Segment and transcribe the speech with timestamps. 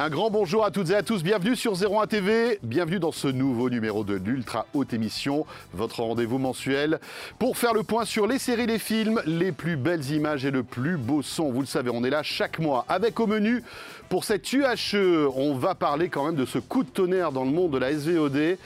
[0.00, 3.26] Un grand bonjour à toutes et à tous, bienvenue sur 01 TV, bienvenue dans ce
[3.26, 7.00] nouveau numéro de l'Ultra Haute Émission, votre rendez-vous mensuel
[7.40, 10.62] pour faire le point sur les séries, les films, les plus belles images et le
[10.62, 11.50] plus beau son.
[11.50, 13.64] Vous le savez, on est là chaque mois avec au menu
[14.08, 17.50] pour cette UHE, on va parler quand même de ce coup de tonnerre dans le
[17.50, 18.56] monde de la SVOD,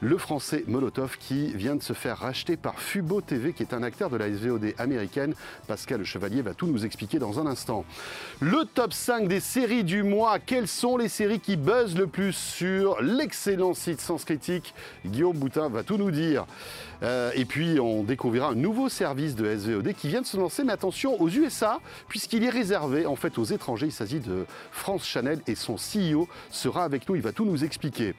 [0.00, 3.82] le français Molotov qui vient de se faire racheter par Fubo TV qui est un
[3.82, 5.34] acteur de la SVOD américaine.
[5.66, 7.84] Pascal Chevalier va tout nous expliquer dans un instant.
[8.40, 12.32] Le top 5 des séries du mois, quelles sont les séries qui buzzent le plus
[12.32, 16.46] sur l'excellent site Sens Critique Guillaume Boutin va tout nous dire.
[17.02, 20.64] Euh, et puis on découvrira un nouveau service de SVOD qui vient de se lancer,
[20.64, 23.86] mais attention aux USA, puisqu'il est réservé en fait aux étrangers.
[23.86, 27.64] Il s'agit de France Chanel et son CEO sera avec nous, il va tout nous
[27.64, 28.14] expliquer.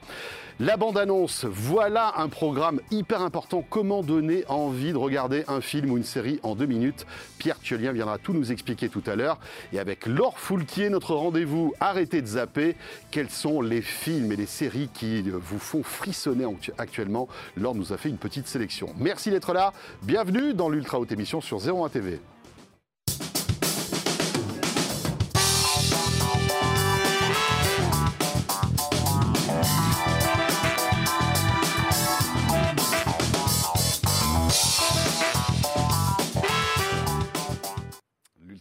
[0.61, 3.63] La bande-annonce, voilà un programme hyper important.
[3.69, 7.05] Comment donner envie de regarder un film ou une série en deux minutes?
[7.37, 9.39] Pierre Thiolien viendra tout nous expliquer tout à l'heure.
[9.71, 12.75] Et avec Laure Foulquier, notre rendez-vous, arrêtez de zapper.
[13.09, 16.45] Quels sont les films et les séries qui vous font frissonner
[16.77, 17.29] actuellement?
[17.55, 18.68] Laure nous a fait une petite sélection.
[18.97, 19.73] Merci d'être là.
[20.03, 22.19] Bienvenue dans l'Ultra Haute Émission sur 01 TV.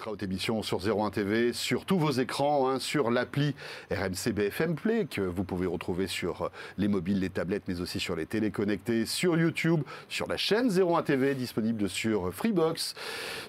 [0.08, 3.54] Haute Émission sur 01 TV, sur tous vos écrans, hein, sur l'appli
[3.90, 8.00] RMC BFM Play que vous pouvez retrouver sur euh, les mobiles, les tablettes, mais aussi
[8.00, 12.94] sur les téléconnectés, sur YouTube, sur la chaîne 01 TV disponible sur Freebox,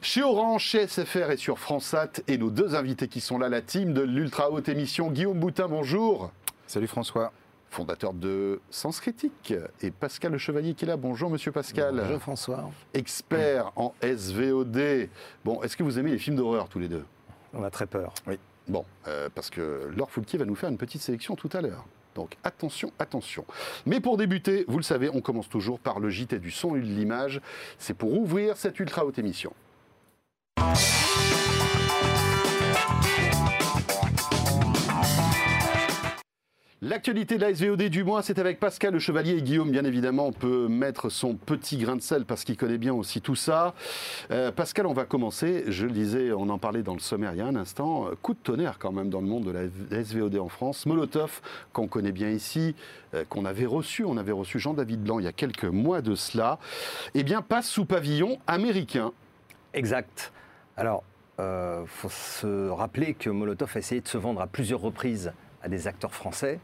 [0.02, 2.24] chez Orange, chez SFR et sur FranceSat.
[2.28, 5.68] Et nos deux invités qui sont là, la team de l'Ultra Haute Émission, Guillaume Boutin,
[5.68, 6.32] bonjour.
[6.68, 7.32] Salut François
[7.70, 10.98] fondateur de Sens Critique, et Pascal Le Chevalier qui est là.
[10.98, 12.02] Bonjour Monsieur Pascal.
[12.04, 12.70] Bonjour François.
[12.94, 15.10] Expert en SVOD.
[15.46, 17.06] Bon, est-ce que vous aimez les films d'horreur tous les deux?
[17.54, 18.14] On a très peur.
[18.28, 18.38] Oui.
[18.68, 21.86] Bon, euh, parce que Laure Foulquier va nous faire une petite sélection tout à l'heure.
[22.16, 23.46] Donc attention, attention.
[23.86, 26.80] Mais pour débuter, vous le savez, on commence toujours par le JT du son et
[26.80, 27.42] de l'image.
[27.78, 29.54] C'est pour ouvrir cette ultra haute émission.
[36.82, 40.32] L'actualité de la SVOD du mois, c'est avec Pascal Le Chevalier et Guillaume, bien évidemment.
[40.32, 43.74] Peut mettre son petit grain de sel parce qu'il connaît bien aussi tout ça.
[44.32, 45.66] Euh, Pascal, on va commencer.
[45.68, 48.06] Je le disais, on en parlait dans le sommaire il y a un instant.
[48.22, 50.86] Coup de tonnerre quand même dans le monde de la SVOD en France.
[50.86, 51.42] Molotov,
[51.74, 52.76] qu'on connaît bien ici,
[53.14, 54.06] euh, qu'on avait reçu.
[54.06, 56.60] On avait reçu Jean-David Blanc il y a quelques mois de cela.
[57.14, 59.12] Eh bien, passe sous pavillon américain.
[59.74, 60.32] Exact.
[60.78, 61.04] Alors,
[61.40, 65.34] il euh, faut se rappeler que Molotov a essayé de se vendre à plusieurs reprises
[65.62, 66.60] à des acteurs français.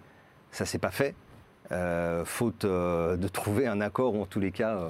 [0.56, 1.16] Ça s'est pas fait,
[1.74, 4.90] euh, faute euh, de trouver un accord ou en tous les cas euh,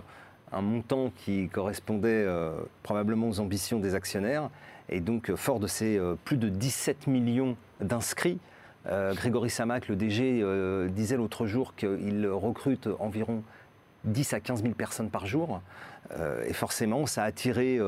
[0.51, 2.23] un montant qui correspondait
[2.83, 4.51] probablement aux ambitions des actionnaires.
[4.89, 8.37] Et donc, fort de ces plus de 17 millions d'inscrits,
[8.87, 10.45] Grégory Samac, le DG,
[10.91, 13.41] disait l'autre jour qu'il recrute environ
[14.03, 15.61] 10 à 15 000 personnes par jour.
[16.47, 17.79] et forcément, ça a attiré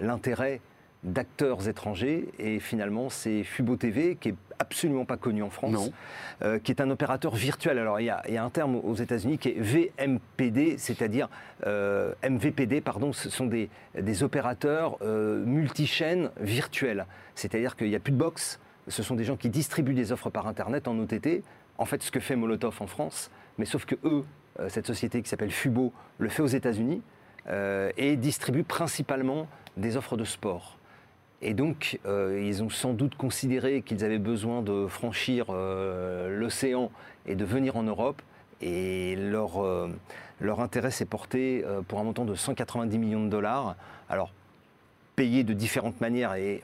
[0.00, 0.60] l'intérêt
[1.04, 2.28] d'acteurs étrangers.
[2.38, 5.90] Et finalement, c'est Fubo TV, qui est absolument pas connu en France,
[6.42, 7.78] euh, qui est un opérateur virtuel.
[7.78, 11.28] Alors, il y a, un terme aux États-Unis qui est VMPD, c'est-à-dire
[11.66, 13.68] euh, MVPD, pardon, ce sont des,
[13.98, 17.06] des opérateurs euh, multichaînes virtuels.
[17.34, 20.30] C'est-à-dire qu'il n'y a plus de box, ce sont des gens qui distribuent des offres
[20.30, 21.42] par Internet en OTT.
[21.78, 24.24] En fait, ce que fait Molotov en France, mais sauf que eux,
[24.68, 27.02] cette société qui s'appelle Fubo, le fait aux États-Unis
[27.98, 29.46] et distribue principalement
[29.76, 30.75] des offres de sport.
[31.42, 36.90] Et donc, euh, ils ont sans doute considéré qu'ils avaient besoin de franchir euh, l'océan
[37.26, 38.22] et de venir en Europe.
[38.62, 39.90] Et leur, euh,
[40.40, 43.76] leur intérêt s'est porté pour un montant de 190 millions de dollars.
[44.08, 44.32] Alors,
[45.14, 46.62] payés de différentes manières et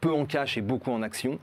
[0.00, 1.38] peu en cash et beaucoup en actions.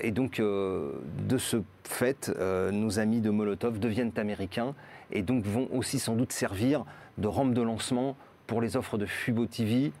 [0.00, 2.32] et donc, de ce fait,
[2.72, 4.74] nos amis de Molotov deviennent américains
[5.10, 6.84] et donc vont aussi sans doute servir
[7.18, 8.16] de rampe de lancement
[8.46, 9.92] pour les offres de Fubo TV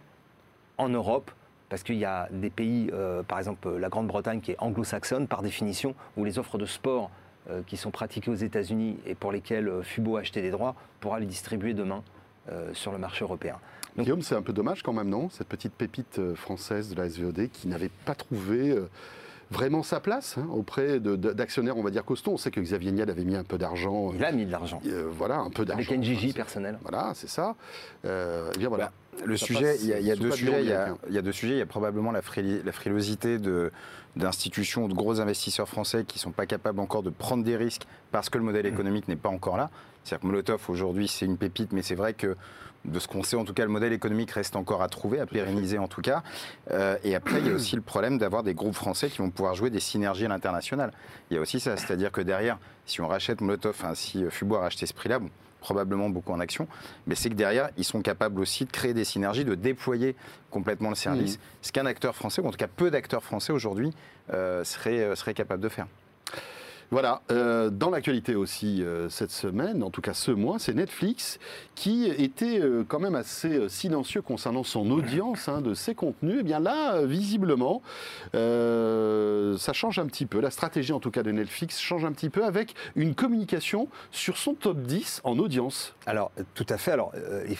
[0.78, 1.30] en Europe
[1.68, 5.42] parce qu'il y a des pays, euh, par exemple la Grande-Bretagne qui est anglo-saxonne par
[5.42, 7.10] définition, où les offres de sport
[7.50, 10.74] euh, qui sont pratiquées aux États-Unis et pour lesquelles euh, Fubo a acheté des droits
[11.00, 12.02] pourra les distribuer demain
[12.74, 13.56] sur le marché européen.
[13.98, 15.28] Guillaume, c'est un peu dommage quand même, non?
[15.30, 18.72] Cette petite pépite française de la SVOD qui n'avait pas trouvé
[19.50, 22.34] vraiment sa place hein, auprès d'actionnaires, on va dire costauds.
[22.34, 24.12] On sait que Xavier Niel avait mis un peu d'argent.
[24.14, 24.80] Il a mis de l'argent.
[25.10, 25.92] voilà, un peu d'argent.
[25.92, 26.78] Avec NJJ personnel.
[26.82, 27.56] Voilà, c'est ça.
[28.04, 28.84] Eh bien voilà.
[28.84, 28.92] Bah,
[29.24, 30.62] le sujet, il y, a, deux sujets.
[30.62, 31.54] Il y a, deux sujets.
[31.54, 33.38] Il y a probablement la, frilosité
[34.16, 37.56] d'institutions ou de gros investisseurs français qui ne sont pas capables encore de prendre des
[37.56, 39.70] risques parce que le modèle économique n'est pas encore là.
[40.04, 42.36] C'est-à-dire que Molotov, aujourd'hui, c'est une pépite, mais c'est vrai que
[42.84, 45.26] de ce qu'on sait, en tout cas, le modèle économique reste encore à trouver, à
[45.26, 46.22] pérenniser en tout cas.
[46.70, 49.30] Euh, et après, il y a aussi le problème d'avoir des groupes français qui vont
[49.30, 50.92] pouvoir jouer des synergies à l'international.
[51.30, 54.60] Il y a aussi ça, c'est-à-dire que derrière, si on rachète Molotov, si Fubo a
[54.60, 55.30] racheté ce prix-là, bon,
[55.66, 56.68] probablement beaucoup en action,
[57.08, 60.14] mais c'est que derrière, ils sont capables aussi de créer des synergies, de déployer
[60.48, 61.40] complètement le service, mmh.
[61.62, 63.90] ce qu'un acteur français, ou en tout cas peu d'acteurs français aujourd'hui,
[64.32, 65.88] euh, seraient euh, serait capable de faire.
[66.92, 71.40] Voilà, euh, dans l'actualité aussi euh, cette semaine, en tout cas ce mois, c'est Netflix
[71.74, 76.36] qui était euh, quand même assez silencieux concernant son audience hein, de ses contenus.
[76.36, 77.82] Et eh bien là, visiblement,
[78.32, 80.40] ça change un petit peu.
[80.40, 84.36] La stratégie en tout cas de Netflix change un petit peu avec une communication sur
[84.36, 85.94] son top 10 en audience.
[86.06, 86.92] Alors tout à fait.
[86.92, 87.12] Alors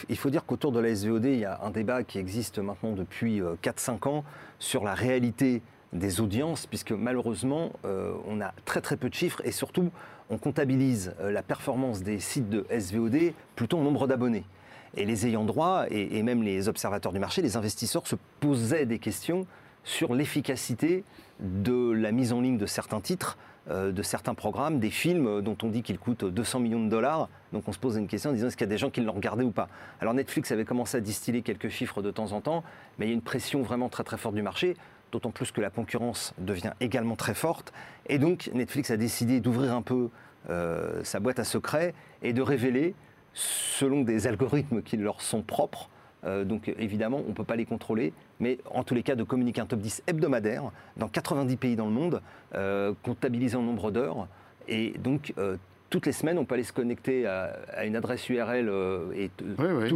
[0.09, 2.93] il faut dire qu'autour de la SVOD, il y a un débat qui existe maintenant
[2.93, 4.23] depuis 4-5 ans
[4.59, 5.61] sur la réalité
[5.93, 9.91] des audiences, puisque malheureusement, euh, on a très très peu de chiffres et surtout,
[10.29, 14.43] on comptabilise euh, la performance des sites de SVOD plutôt en nombre d'abonnés.
[14.95, 18.99] Et les ayants droit et, même les observateurs du marché, les investisseurs se posaient des
[18.99, 19.45] questions
[19.83, 21.03] sur l'efficacité
[21.39, 23.37] de la mise en ligne de certains titres,
[23.69, 27.29] euh, de certains programmes, des films dont on dit qu'ils coûtent 200 millions de dollars.
[27.53, 29.01] Donc on se pose une question en disant est-ce qu'il y a des gens qui
[29.01, 29.67] l'ont regardé ou pas?
[30.01, 32.63] Alors Netflix avait commencé à distiller quelques chiffres de temps en temps,
[32.97, 34.75] mais il y a une pression vraiment très très forte du marché
[35.11, 37.73] d'autant plus que la concurrence devient également très forte.
[38.07, 40.09] Et donc Netflix a décidé d'ouvrir un peu
[40.49, 42.95] euh, sa boîte à secrets et de révéler,
[43.33, 45.89] selon des algorithmes qui leur sont propres,
[46.25, 49.23] euh, donc évidemment on ne peut pas les contrôler, mais en tous les cas de
[49.23, 52.21] communiquer un top 10 hebdomadaire dans 90 pays dans le monde,
[52.55, 54.27] euh, comptabilisé en nombre d'heures.
[54.69, 55.33] Et donc
[55.89, 58.69] toutes les semaines, on peut aller se connecter à, une adresse URL
[59.15, 59.31] et,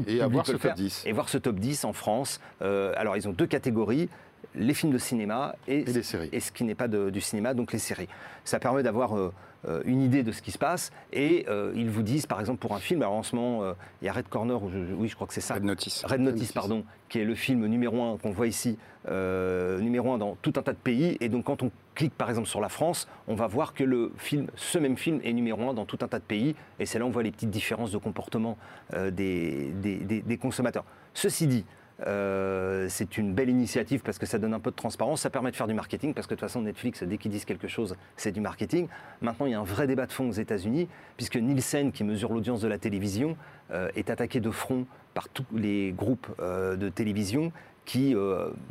[0.08, 1.04] et avoir ce top 10.
[1.06, 2.40] Et voir ce top 10 en France.
[2.62, 4.08] alors, ils ont deux catégories
[4.56, 5.86] les films de cinéma et,
[6.32, 8.10] et, ce qui n'est pas du cinéma, donc les séries.
[8.44, 9.34] Ça permet d'avoir euh,
[9.68, 12.60] euh, une idée de ce qui se passe et euh, ils vous disent, par exemple,
[12.60, 15.28] pour un film, alors en ce moment, il y a Red Corner, oui, je crois
[15.28, 15.56] que c'est ça.
[15.56, 16.04] Red Notice.
[16.06, 18.78] Red Notice, pardon, qui est le film numéro un qu'on voit ici,
[19.08, 21.18] numéro un dans tout un tas de pays.
[21.22, 24.12] Et donc, quand on clique, par exemple, sur la France, on va voir que le
[24.18, 26.56] film, ce même film est numéro un dans tout un tas de pays.
[26.80, 28.58] Et c'est là où on voit les petites différences de comportement
[28.94, 30.84] des, des consommateurs.
[31.14, 31.66] Ceci dit,
[32.08, 35.52] euh, c'est une belle initiative parce que ça donne un peu de transparence, ça permet
[35.52, 37.96] de faire du marketing parce que de toute façon Netflix, dès qu'ils disent quelque chose,
[38.16, 38.88] c'est du marketing.
[39.22, 40.88] Maintenant, il y a un vrai débat de fond aux États-Unis
[41.18, 43.38] puisque Nielsen, qui mesure l'audience de la télévision,
[43.72, 47.52] euh, est attaqué de front par tous les groupes euh, de télévision
[47.86, 48.16] qui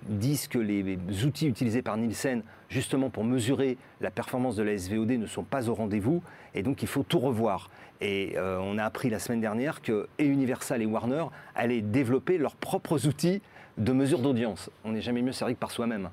[0.08, 5.10] disent que les outils utilisés par Nielsen, justement pour mesurer la performance de la SVOD,
[5.10, 6.22] ne sont pas au rendez-vous,
[6.54, 7.70] et donc il faut tout revoir.
[8.00, 11.24] Et euh, on a appris la semaine dernière que et Universal et Warner
[11.54, 13.42] allaient développer leurs propres outils
[13.76, 14.70] de mesure d'audience.
[14.84, 16.08] On n'est jamais mieux servi que par soi-même.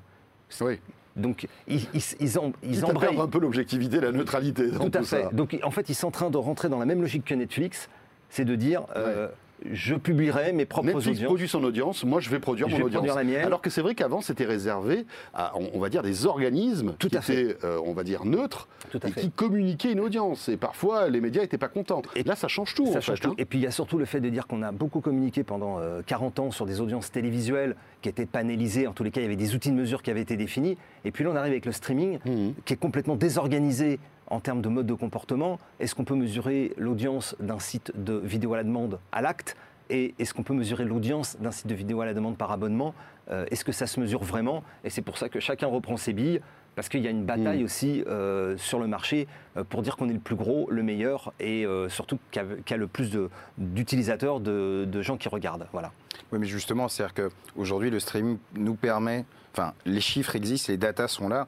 [0.60, 0.78] Oui.
[1.16, 2.30] Donc, ils, ils, ils,
[2.62, 4.70] ils un peu l'objectivité, la neutralité.
[4.70, 5.34] Tout à fait.
[5.34, 7.88] Donc, en fait, ils sont en train de rentrer dans la même logique que Netflix,
[8.30, 9.28] c'est de dire, euh,
[9.70, 11.26] je publierai mes propres Netflix audiences.
[11.26, 13.06] produit son audience, moi je vais produire mon audience.
[13.06, 13.44] la mienne.
[13.44, 17.16] Alors que c'est vrai qu'avant c'était réservé à, on, va dire, des organismes Tout qui
[17.16, 20.48] à étaient, euh, on va dire, neutres et qui communiquaient une audience.
[20.48, 22.02] Et parfois les médias n'étaient pas contents.
[22.14, 22.86] Et là ça change tout.
[22.92, 23.30] Ça change tout.
[23.30, 23.34] Hein.
[23.38, 25.80] Et puis il y a surtout le fait de dire qu'on a beaucoup communiqué pendant
[26.06, 28.86] 40 euh, ans sur des audiences télévisuelles qui étaient panélisées.
[28.86, 30.76] En tous les cas, il y avait des outils de mesure qui avaient été définis.
[31.04, 32.50] Et puis là on arrive avec le streaming mmh.
[32.64, 33.98] qui est complètement désorganisé
[34.30, 35.58] en termes de mode de comportement.
[35.80, 39.56] Est-ce qu'on peut mesurer l'audience d'un site de vidéo à la demande à l'acte
[39.90, 42.94] et est-ce qu'on peut mesurer l'audience d'un site de vidéo à la demande par abonnement
[43.30, 46.12] euh, Est-ce que ça se mesure vraiment Et c'est pour ça que chacun reprend ses
[46.12, 46.40] billes,
[46.74, 47.64] parce qu'il y a une bataille mm.
[47.64, 49.26] aussi euh, sur le marché
[49.56, 52.76] euh, pour dire qu'on est le plus gros, le meilleur, et surtout qu'il y, a
[52.76, 53.16] le plus
[53.56, 55.66] d'utilisateurs, de, de, gens qui regardent.
[55.72, 55.92] Voilà.
[56.32, 61.08] Oui, mais justement, c'est-à-dire qu'aujourd'hui, le streaming nous permet Enfin, les chiffres existent, les datas
[61.08, 61.46] sont là.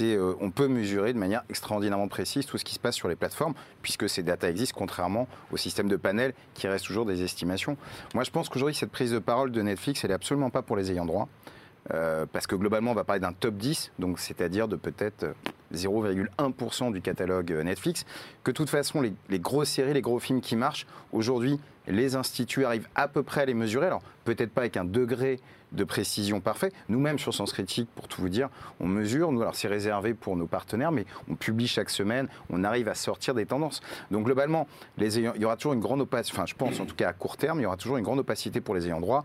[0.00, 3.16] Euh, on peut mesurer de manière extraordinairement précise tout ce qui se passe sur les
[3.16, 7.76] plateformes, puisque ces datas existent, contrairement au système de panel qui reste toujours des estimations.
[8.14, 10.76] Moi, je pense qu'aujourd'hui, cette prise de parole de Netflix, elle est absolument pas pour
[10.76, 11.28] les ayants droit.
[11.92, 15.34] Euh, parce que globalement, on va parler d'un top 10, donc c'est-à-dire de peut-être
[15.74, 18.04] 0,1% du catalogue euh, Netflix.
[18.44, 22.64] Que de toute façon, les, grosses séries, les gros films qui marchent, aujourd'hui, les instituts
[22.64, 23.86] arrivent à peu près à les mesurer.
[23.86, 25.40] Alors, peut-être pas avec un degré
[25.72, 26.72] de précision parfait.
[26.88, 28.48] Nous-mêmes, sur Sens Critique, pour tout vous dire,
[28.80, 29.32] on mesure.
[29.32, 32.28] Nous, alors c'est réservé pour nos partenaires, mais on publie chaque semaine.
[32.50, 33.80] On arrive à sortir des tendances.
[34.10, 34.66] Donc, globalement,
[34.98, 37.36] il y aura toujours une grande opacité, enfin, je pense en tout cas à court
[37.36, 39.24] terme, il y aura toujours une grande opacité pour les ayants droit.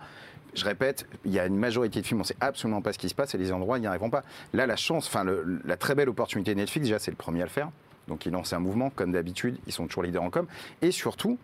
[0.55, 2.97] Je répète, il y a une majorité de films, on ne sait absolument pas ce
[2.97, 4.23] qui se passe et les droit n'y arriveront pas.
[4.53, 5.25] Là, la chance, enfin,
[5.65, 7.69] la très belle opportunité de Netflix, déjà, c'est le premier à le faire.
[8.07, 10.47] Donc, ils lancent un mouvement, comme d'habitude, ils sont toujours leaders en com.
[10.81, 11.37] Et surtout,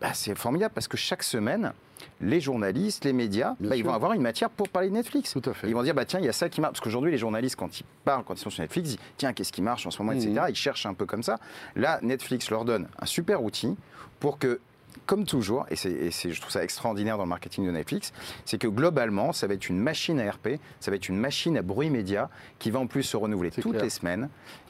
[0.00, 1.72] bah, c'est formidable parce que chaque semaine,
[2.20, 5.32] les journalistes, les médias, bah, ils vont avoir une matière pour parler de Netflix.
[5.32, 5.68] Tout à fait.
[5.68, 6.74] Ils vont dire, bah, tiens, il y a ça qui marche.
[6.74, 9.32] Parce qu'aujourd'hui, les journalistes, quand ils parlent, quand ils sont sur Netflix, ils disent, tiens,
[9.32, 10.30] qu'est-ce qui marche en ce moment, etc.
[10.30, 10.46] Mhm.
[10.48, 11.38] Ils cherchent un peu comme ça.
[11.76, 13.76] Là, Netflix leur donne un super outil
[14.20, 14.60] pour que,
[15.08, 18.12] comme toujours, et, je trouve ça extraordinaire dans le marketing de Netflix,
[18.44, 21.56] c'est que globalement, ça va être une machine à RP, ça va être une machine
[21.56, 23.82] à bruit média qui va en plus se renouveler toutes clair.
[23.82, 24.28] les semaines.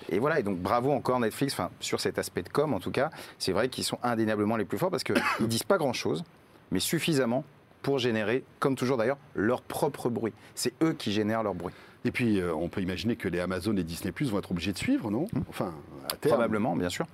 [0.09, 2.93] Et voilà, et donc bravo encore Netflix, enfin, sur cet aspect de com en tout
[2.93, 5.17] cas, c'est vrai qu'ils sont indéniablement les plus forts parce qu'ils
[5.49, 6.23] disent pas grand-chose,
[6.71, 7.43] mais suffisamment
[7.83, 10.33] pour générer, comme toujours d'ailleurs, leur propre bruit.
[10.55, 11.75] C'est eux qui génèrent leur bruit.
[12.05, 14.73] Et puis, euh, on peut imaginer que les Amazon et Disney Plus vont être obligés
[14.73, 15.75] de suivre, non Enfin,
[16.13, 16.35] à terme.
[16.35, 17.07] Probablement, bien sûr.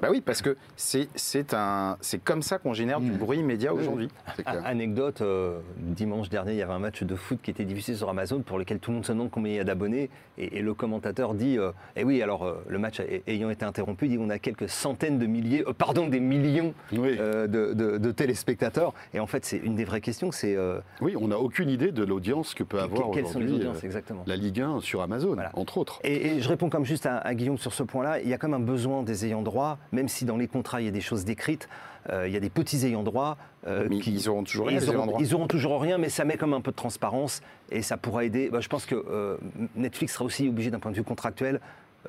[0.00, 3.16] Bah oui, parce que c'est c'est un c'est comme ça qu'on génère du Mm.
[3.16, 4.08] bruit média Oui, aujourd'hui.
[4.46, 8.08] Anecdote, euh, dimanche dernier, il y avait un match de foot qui était diffusé sur
[8.08, 10.10] Amazon pour lequel tout le monde se demande combien il y a d'abonnés.
[10.38, 14.06] Et, et le commentateur dit euh, Eh oui, alors euh, le match ayant été interrompu,
[14.06, 17.16] il dit On a quelques centaines de milliers, euh, pardon, des millions Oui.
[17.18, 18.94] euh, de, de- de téléspectateurs.
[19.14, 21.92] Et en fait, c'est une des vraies questions c'est euh, Oui, on n'a aucune idée
[21.92, 25.34] de l'audience que peut avoir quelles sont les audiences exactement la Ligue 1 sur Amazon,
[25.34, 25.50] Voilà.
[25.54, 26.00] entre autres.
[26.04, 28.20] Et, et je réponds comme juste à, à Guillaume sur ce point-là.
[28.20, 30.80] Il y a quand même un besoin des ayants droit, même si dans les contrats
[30.80, 31.68] il y a des choses décrites.
[32.10, 33.36] euh, il y a des petits ayants droit
[33.66, 35.20] euh, Mais qui ils auront toujours rien, ils auront, ayants droit.
[35.20, 38.24] ils auront toujours rien, mais ça met comme un peu de transparence et ça pourra
[38.24, 38.48] aider.
[38.50, 39.36] Bah, je pense que euh,
[39.76, 41.60] Netflix sera aussi obligé d'un point de vue contractuel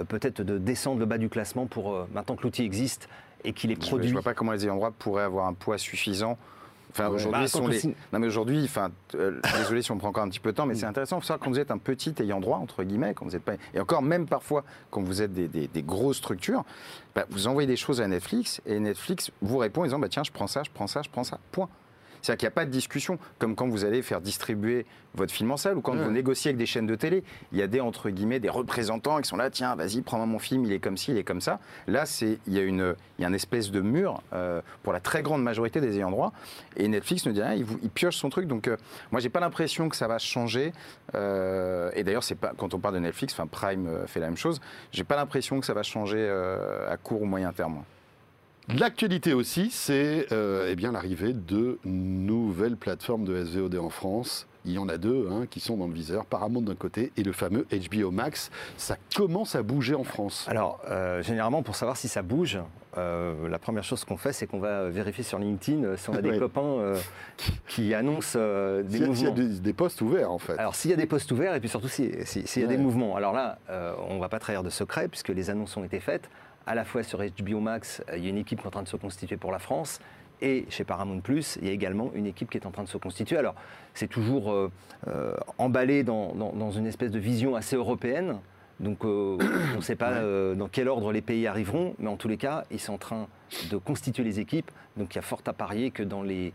[0.10, 3.08] peut-être de descendre le bas du classement pour maintenant que l'outil existe
[3.44, 4.08] et qu'il est Je produit.
[4.08, 6.38] ne vois pas comment les ayants droit pourraient avoir un poids suffisant.
[6.94, 7.16] Enfin, Ouais.
[7.16, 7.82] aujourd'hui, Bah, sont on les...
[8.14, 10.66] Non, mais aujourd'hui, enfin, euh, désolé si on prend encore un petit peu de temps,
[10.68, 10.78] mais Mm.
[10.78, 11.18] c'est intéressant.
[11.18, 13.44] Il faut savoir quand vous êtes un petit ayant droit, entre guillemets, quand vous êtes
[13.44, 13.54] pas...
[13.74, 16.64] Et encore, même parfois, quand vous êtes des, des- des grosses structures,
[17.16, 20.24] bah, vous envoyez des choses à Netflix et Netflix vous répond en disant, bah, tiens,
[20.24, 21.40] je prends ça, je prends ça, je prends ça.
[21.52, 21.68] Point.
[22.24, 25.52] C'est-à-dire qu'il n'y a pas de discussion, comme quand vous allez faire distribuer votre film
[25.52, 27.24] en salle ou quand vous négociez avec des chaînes de télé.
[27.52, 30.40] Il y a des, entre guillemets, des représentants qui sont là, tiens, vas-y, prends-moi mon
[30.40, 31.60] film, il est comme ci, il est comme ça.
[31.86, 34.92] Là, c'est, il y a une, il y a une espèce de mur euh, pour
[34.94, 36.32] la très grande majorité des ayants droit.
[36.78, 38.48] Et Netflix ne dit rien, il, vous- il pioche son truc.
[38.48, 38.78] Donc, euh,
[39.12, 40.72] moi, j'ai pas l'impression que ça va changer.
[41.14, 44.28] Euh, et d'ailleurs, c'est pas, quand on parle de Netflix, enfin, Prime euh, fait la
[44.28, 44.62] même chose.
[44.92, 46.28] J'ai pas l'impression que ça va changer
[46.90, 47.84] à court ou moyen terme.
[48.70, 54.48] L'actualité aussi, c'est euh, eh bien l'arrivée de nouvelles plateformes de SVOD en France.
[54.66, 57.24] Il y en a deux hein, qui sont dans le viseur, Paramount d'un côté et
[57.24, 58.50] le fameux HBO Max.
[58.78, 60.46] Ça commence à bouger en France.
[60.50, 62.58] Alors, euh, généralement, pour savoir si ça bouge,
[62.98, 66.22] euh, la première chose qu'on fait, c'est qu'on va vérifier sur LinkedIn si on a
[66.22, 66.40] des Ouais.
[66.40, 66.94] copains
[67.68, 69.32] qui annoncent des S'il a- s'il y a mouvements.
[69.34, 70.58] des, des postes ouverts en fait.
[70.58, 72.70] Alors, s'il y a des postes ouverts et puis surtout si- si- s'il y a
[72.70, 72.78] Ouais.
[72.78, 73.18] des mouvements.
[73.18, 73.58] Alors là,
[74.08, 76.30] on ne va pas trahir de secret puisque les annonces ont été faites.
[76.66, 78.72] À la fois sur HBO Max, euh, il y a une équipe qui est en
[78.72, 80.00] train de se constituer pour la France.
[80.42, 82.90] Et chez Paramount Plus, il y a également une équipe qui est en train de
[82.90, 83.38] se constituer.
[83.38, 83.56] Alors,
[83.94, 84.72] c'est toujours euh,
[85.08, 88.38] euh, emballé dans, dans- dans une espèce de vision assez européenne.
[88.80, 89.38] Donc, euh,
[89.74, 90.22] on ne sait pas
[90.56, 93.28] dans quel ordre les pays arriveront, mais en tous les cas, ils sont en train
[93.70, 94.72] de constituer les équipes.
[94.98, 96.54] Donc, il y a fort à parier que dans les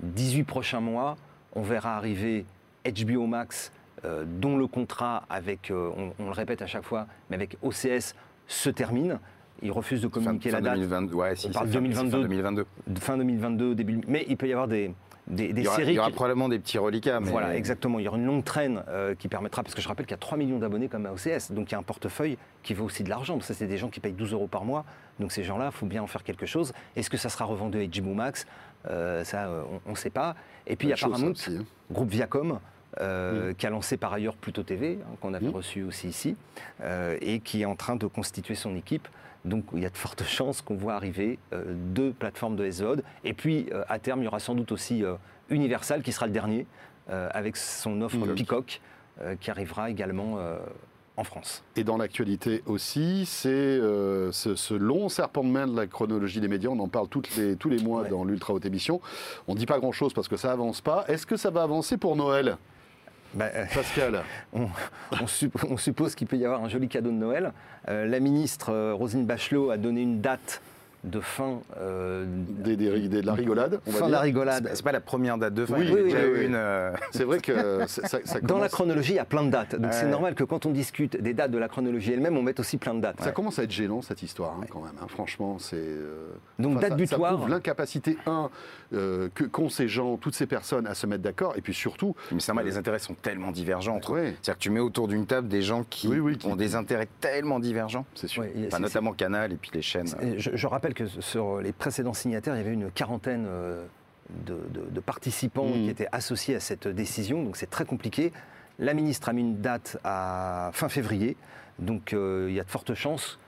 [0.00, 1.16] 18 prochains mois,
[1.54, 2.44] on verra arriver
[2.84, 3.72] HBO Max,
[4.26, 8.14] dont le contrat avec, on, on le répète à chaque fois, mais avec OCS
[8.48, 9.20] se termine.
[9.60, 11.78] Ils refusent de communiquer Fin- la fin date 2022, ouais, si, On parle fin- c'est
[11.78, 12.22] fin 2022.
[12.22, 12.66] 2022.
[12.86, 14.00] de fin 2022, début.
[14.08, 14.92] Mais il peut y avoir des,
[15.28, 15.92] des, des Il y aura, séries.
[15.92, 17.20] il y aura qui- probablement des petits reliquats.
[17.20, 17.98] Mais Voilà, exactement.
[18.00, 20.14] Il y aura une longue traîne euh, qui permettra, parce que je rappelle qu'il y
[20.14, 22.84] a 3 millions d'abonnés comme à OCS, donc il y a un portefeuille qui vaut
[22.86, 23.40] aussi de l'argent.
[23.40, 24.84] Ça, c'est des gens qui payent 12 euros par mois.
[25.20, 26.72] Donc ces gens-là, il faut bien en faire quelque chose.
[26.96, 28.46] Est-ce que ça sera revendu à HBO Max?
[28.90, 30.34] Euh, Ça, euh, on ne sait pas.
[30.66, 31.64] Et puis il y a Paramount, aussi, hein.
[31.92, 32.58] groupe Viacom,
[33.00, 35.50] euh, qui a lancé par ailleurs Pluto TV, hein, qu'on avait Mm.
[35.54, 36.36] reçu aussi ici,
[37.20, 39.06] et qui est en train de constituer son équipe.
[39.44, 43.02] Donc il y a de fortes chances qu'on voit arriver euh, deux plateformes de SVOD.
[43.24, 45.14] Et puis euh, à terme, il y aura sans doute aussi euh,
[45.50, 46.66] Universal qui sera le dernier,
[47.08, 48.34] avec son offre Mm.
[48.34, 48.80] Peacock,
[49.40, 50.38] qui arrivera également
[51.18, 51.62] en France.
[51.76, 56.40] Et dans l'actualité aussi, c'est euh, ce, ce long serpent de main de la chronologie
[56.40, 56.70] des médias.
[56.70, 58.08] On en parle toutes les, tous les mois Ouais.
[58.08, 59.00] dans l'Ultra Haute Émission.
[59.46, 61.04] On ne dit pas grand-chose parce que ça avance pas.
[61.08, 62.56] Est-ce que ça va avancer pour Noël,
[63.34, 64.22] Bah, euh, Pascal
[64.52, 64.68] on,
[65.12, 67.52] on supp- on suppose qu'il peut y avoir un joli cadeau de Noël.
[67.88, 70.60] Euh, la ministre euh, Roselyne Bachelot a donné une date
[71.04, 74.70] de fin, euh, des, des- des- de la rigolade, on va fin de la rigolade.
[74.72, 75.74] C'est pas la première date de fin.
[75.76, 76.54] Oui, oui, oui, une.
[76.54, 79.42] euh, C'est vrai que ça, ça- ça Dans la commence, chronologie, il y a plein
[79.44, 79.74] de dates.
[79.74, 82.60] Donc c'est normal que quand on discute des dates de la chronologie elle-même, on mette
[82.60, 83.20] aussi plein de dates.
[83.20, 84.92] ça commence à être gênant cette histoire hein, quand même.
[85.02, 85.06] hein.
[85.08, 85.76] Franchement, c'est.
[85.76, 86.28] euh,
[86.58, 87.30] Donc, date ça, butoir.
[87.32, 88.48] Ça prouve l'incapacité un
[88.94, 92.14] euh, que qu'ont ces gens, toutes ces personnes, à se mettre d'accord, et puis surtout.
[92.30, 95.48] Mais normal, les intérêts sont tellement divergents entre C'est-à-dire que tu mets autour d'une table
[95.48, 98.04] des gens qui, Oui, oui, qui- ont des intérêts tellement divergents.
[98.14, 98.44] c'est sûr.
[98.66, 100.06] Enfin, notamment Canal et puis les chaînes.
[100.36, 103.84] Je, je rappelle que sur les précédents signataires, il y avait une quarantaine euh,
[104.46, 105.72] de, de- de participants Mhm.
[105.84, 107.42] qui étaient associés à cette décision.
[107.42, 108.32] Donc c'est très compliqué.
[108.78, 111.36] La ministre a mis une date à fin février.
[111.78, 113.38] Donc euh, il y a de fortes chances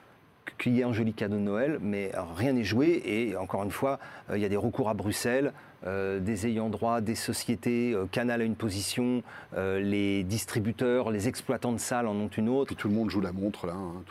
[0.58, 3.02] qu'il y ait un joli cadeau de Noël, mais rien n'est joué.
[3.04, 3.98] Et encore une fois,
[4.32, 5.52] il y a des recours à Bruxelles.
[5.84, 9.22] des ayants droit, des sociétés, Canal a une position,
[9.56, 12.68] les distributeurs, les exploitants de salles en ont une autre.
[12.68, 13.74] Puis tout le monde joue la montre là.
[13.74, 14.02] Hein.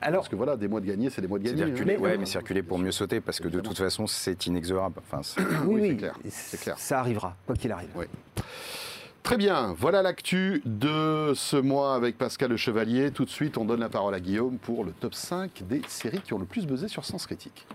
[0.00, 1.66] Alors, parce que voilà, des mois de gagner, c'est des mois de gagner.
[1.66, 2.16] Circuler, hein.
[2.18, 5.00] mais circuler pour mieux sauter, parce que de toute façon, c'est inexorable.
[5.10, 5.20] Enfin,
[5.66, 6.78] oui, oui, c'est clair.
[6.78, 7.90] Ça arrivera, quoi qu'il arrive.
[7.94, 8.06] Oui.
[9.28, 13.10] Très bien, voilà l'actu de ce mois avec Pascal Le Chevalier.
[13.10, 16.22] Tout de suite, on donne la parole à Guillaume pour le top 5 des séries
[16.22, 17.66] qui ont le plus buzzé sur Sens Critique.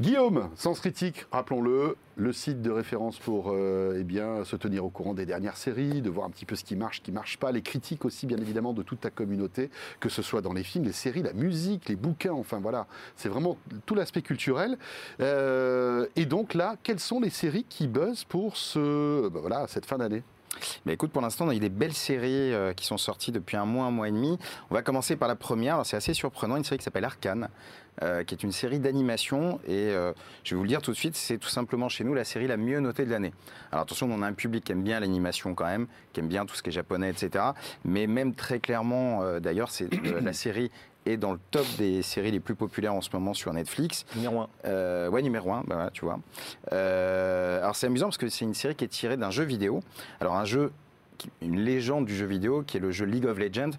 [0.00, 4.90] Guillaume, Sens Critique, rappelons-le, le site de référence pour euh, eh bien, se tenir au
[4.90, 7.16] courant des dernières séries, de voir un petit peu ce qui marche, ce qui ne
[7.16, 9.70] marche pas, les critiques aussi bien évidemment de toute ta communauté,
[10.00, 13.28] que ce soit dans les films, les séries, la musique, les bouquins, enfin voilà, c'est
[13.28, 14.78] vraiment tout l'aspect culturel.
[15.20, 19.84] Euh, et donc là, quelles sont les séries qui buzzent pour ce, ben voilà, cette
[19.84, 20.22] fin d'année?
[20.84, 23.56] Mais écoute, pour l'instant, on a eu des belles séries euh, qui sont sorties depuis
[23.56, 24.38] un mois, un mois et demi.
[24.70, 25.84] On va commencer par la première.
[25.86, 27.48] C'est assez surprenant, une série qui s'appelle Arcane.
[28.02, 29.60] Euh, qui est une série d'animation.
[29.66, 32.14] Et euh, je vais vous le dire tout de suite, c'est tout simplement chez nous
[32.14, 33.34] la série la mieux notée de l'année.
[33.70, 36.46] Alors attention, on a un public qui aime bien l'animation quand même, qui aime bien
[36.46, 37.44] tout ce qui est japonais, etc.
[37.84, 39.90] Mais même très clairement, d'ailleurs, c'est
[40.22, 40.70] la série
[41.06, 44.04] est dans le top des séries les plus populaires en ce moment sur Netflix.
[44.16, 44.48] Numéro 1.
[44.66, 46.20] Euh, ouais, numéro 1, bah tu vois.
[46.72, 49.80] Euh, alors c'est amusant parce que c'est une série qui est tirée d'un jeu vidéo.
[50.20, 50.72] Alors un jeu
[51.40, 53.70] une légende du jeu vidéo qui est le jeu League of Legends,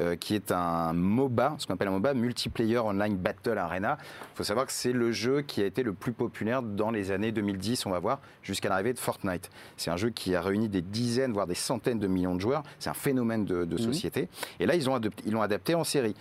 [0.00, 3.98] euh, qui est un MOBA, ce qu'on appelle un MOBA, Multiplayer Online Battle Arena.
[4.00, 7.10] Il faut savoir que c'est le jeu qui a été le plus populaire dans les
[7.10, 9.50] années 2010, on va voir, jusqu'à l'arrivée de Fortnite.
[9.76, 12.62] C'est un jeu qui a réuni des dizaines, voire des centaines de millions de joueurs.
[12.78, 13.78] C'est un phénomène de, mhm.
[13.78, 14.28] société.
[14.60, 16.14] Et là, ils l'ont ils adapté en série.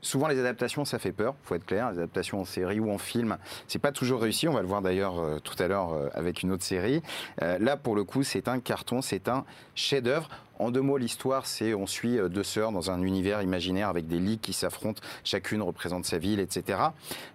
[0.00, 1.90] Souvent, les adaptations, ça fait peur, faut être clair.
[1.90, 3.36] Les adaptations en série ou en film,
[3.66, 4.46] c'est pas toujours réussi.
[4.46, 7.02] On va le voir d'ailleurs euh, tout à l'heure euh, avec une autre série.
[7.42, 10.28] Euh, là, pour le coup, c'est un carton, c'est un chef-d'œuvre.
[10.58, 14.06] En deux mots, l'histoire, c'est on suit euh, deux sœurs dans un univers imaginaire avec
[14.08, 16.80] des ligues qui s'affrontent, chacune représente sa ville, etc.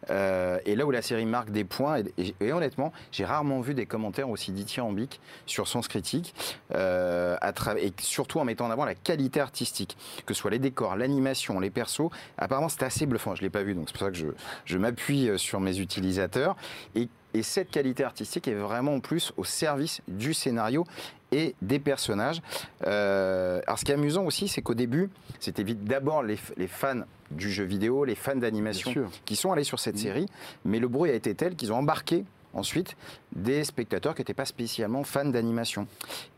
[0.09, 3.85] Euh, et là où la série marque des points, et, honnêtement, j'ai rarement vu des
[3.85, 6.35] commentaires aussi dithyrambiques sur Sens Critique,
[6.73, 7.37] euh,
[7.77, 11.59] et surtout en mettant en avant la qualité artistique, que ce soit les décors, l'animation,
[11.59, 12.09] les persos.
[12.37, 13.35] Apparemment, c'est assez bluffant.
[13.35, 14.27] Je l'ai pas vu, donc c'est pour ça que je,
[14.65, 16.55] je m'appuie sur mes utilisateurs.
[16.95, 20.85] Et et cette qualité artistique est vraiment en plus au service du scénario
[21.31, 22.41] et des personnages.
[22.85, 25.09] Euh, alors ce qui est amusant aussi, c'est qu'au début,
[25.39, 28.93] c'était d'abord les, fans du jeu vidéo, les fans d'animation
[29.25, 30.27] qui sont allés sur cette série,
[30.63, 32.95] mais le bruit a été tel qu'ils ont embarqué ensuite
[33.35, 35.87] des spectateurs qui n'étaient pas spécialement fans d'animation.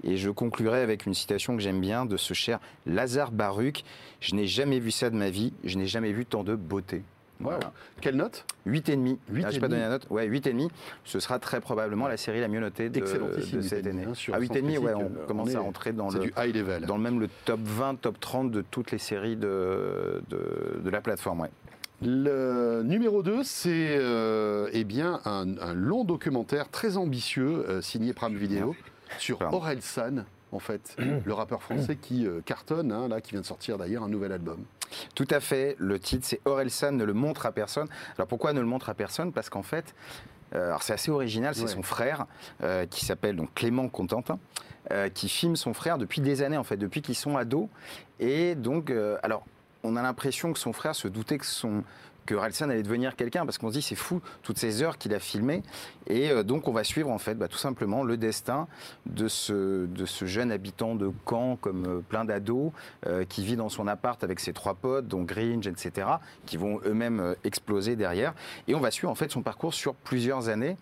[0.06, 3.84] Et je conclurai avec une citation que j'aime bien de ce cher Lazare Baruch.
[4.22, 7.04] Je n'ai jamais vu ça de ma vie, je n'ai jamais vu tant de beauté.
[8.02, 8.46] Quelle note?
[8.68, 9.18] 8,5.
[9.44, 10.08] Ah, je pas donné la note.
[10.10, 10.70] Ouais, 8,5.
[11.04, 14.06] Ce sera très probablement la série la mieux notée de, de cette année.
[14.06, 16.86] Hein, à 8,5, ouais, on commence à rentrer dans le, du high level.
[16.86, 21.42] dans même le top 20, top 30 de toutes les séries de, de, la plateforme.
[21.42, 21.50] Ouais.
[22.02, 28.36] Le numéro 2, c'est euh, eh bien un, long documentaire très ambitieux euh, signé Prime
[28.36, 28.76] Video
[29.18, 29.40] sur
[29.82, 33.78] San, en fait, le rappeur français qui euh, cartonne, hein, là, qui vient de sortir
[33.78, 34.64] d'ailleurs un nouvel album.
[35.14, 35.76] Tout à fait.
[35.80, 37.88] Le titre, c'est Orelsan ne le montre à personne.
[38.18, 39.34] Alors pourquoi ne le montre à personne?
[39.34, 39.94] Parce qu'en fait,
[40.54, 42.26] euh, alors c'est assez original, c'est son frère
[42.64, 44.40] euh, qui s'appelle donc Clément Contentin.
[45.14, 47.68] qui filme son frère depuis des années en fait, depuis qu'ils sont ados.
[48.20, 49.44] Et donc, alors,
[49.84, 51.84] on a l'impression que son frère se doutait que son,
[52.26, 55.14] que Ralston allait devenir quelqu'un, parce qu'on se dit c'est fou toutes ces heures qu'il
[55.14, 55.64] a filmées.
[56.08, 58.68] Et euh, donc on va suivre en fait bah, tout simplement le destin
[59.06, 59.88] de ce,
[60.24, 62.72] jeune habitant de Caen, comme euh, plein d'ados,
[63.06, 66.08] euh, qui vit dans son appart avec ses trois potes, dont Gringe, etc.,
[66.46, 68.34] qui vont eux-mêmes exploser derrière.
[68.68, 70.78] Et on va suivre en fait son parcours sur plusieurs années.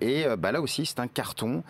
[0.00, 1.62] Et bah, là aussi c'est un carton,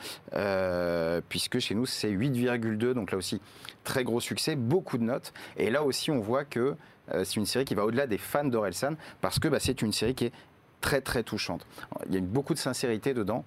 [1.29, 3.41] puisque chez nous c'est 8,2, donc là aussi
[3.85, 5.33] très gros succès, beaucoup de notes.
[5.57, 6.77] Et là aussi on voit que
[7.13, 10.15] c'est une série qui va au-delà des fans d'Orelsan parce que bah, c'est une série
[10.15, 10.33] qui est
[10.81, 11.67] très très touchante.
[12.09, 13.45] Il y a beaucoup de sincérité dedans.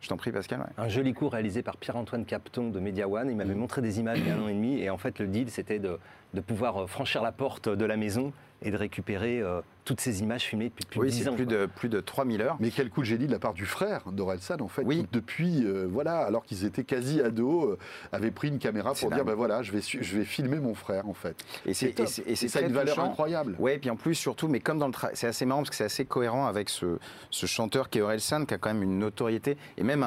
[0.00, 0.64] Je t'en prie, Pascal.
[0.78, 3.30] Un joli coup réalisé par Pierre-Antoine Capton de Media One.
[3.30, 3.58] Il m'avait mmh.
[3.58, 4.80] montré des images il y a un an et demi.
[4.80, 5.98] Et en fait, le deal, c'était de,
[6.34, 10.20] de pouvoir euh, franchir la porte de la maison et de récupérer euh, toutes ces
[10.20, 11.34] images filmées depuis plus de 10 ans.
[11.34, 12.56] Plus de, plus de 3000 heures.
[12.60, 15.06] Mais quel coup de génie de la part du frère d'Orelsan, en fait, oui.
[15.12, 17.78] depuis, euh, voilà, alors qu'ils étaient quasi ados, euh,
[18.12, 21.08] avait pris une caméra pour dire, ben voilà, je vais, je vais filmer mon frère,
[21.08, 21.42] en fait.
[21.64, 23.56] Et c'est et ça a une valeur incroyable.
[23.58, 25.76] Oui, et puis en plus, surtout, mais comme dans le c'est assez marrant parce que
[25.76, 26.98] c'est assez cohérent avec ce,
[27.30, 30.04] ce chanteur qui est Orelsan, qui a quand même une notoriété et même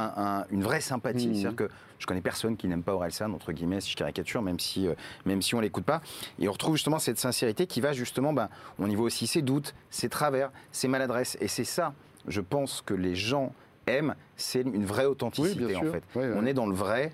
[0.51, 1.27] une vraie sympathie.
[1.27, 1.33] Mmh.
[1.33, 1.69] C'est-à-dire que
[2.01, 4.95] je connais personne qui n'aime pas Orelsan, entre guillemets, si je caricature, même si, euh,
[5.25, 6.01] même si on l'écoute pas.
[6.39, 9.43] Et on retrouve justement cette sincérité qui va justement, ben, on y voit aussi ses
[9.43, 11.37] doutes, ses travers, ses maladresses.
[11.41, 11.93] Et c'est ça,
[12.27, 13.53] je pense, que les gens
[13.87, 16.03] aiment, c'est une vraie authenticité, en fait.
[16.15, 17.11] on est dans le vrai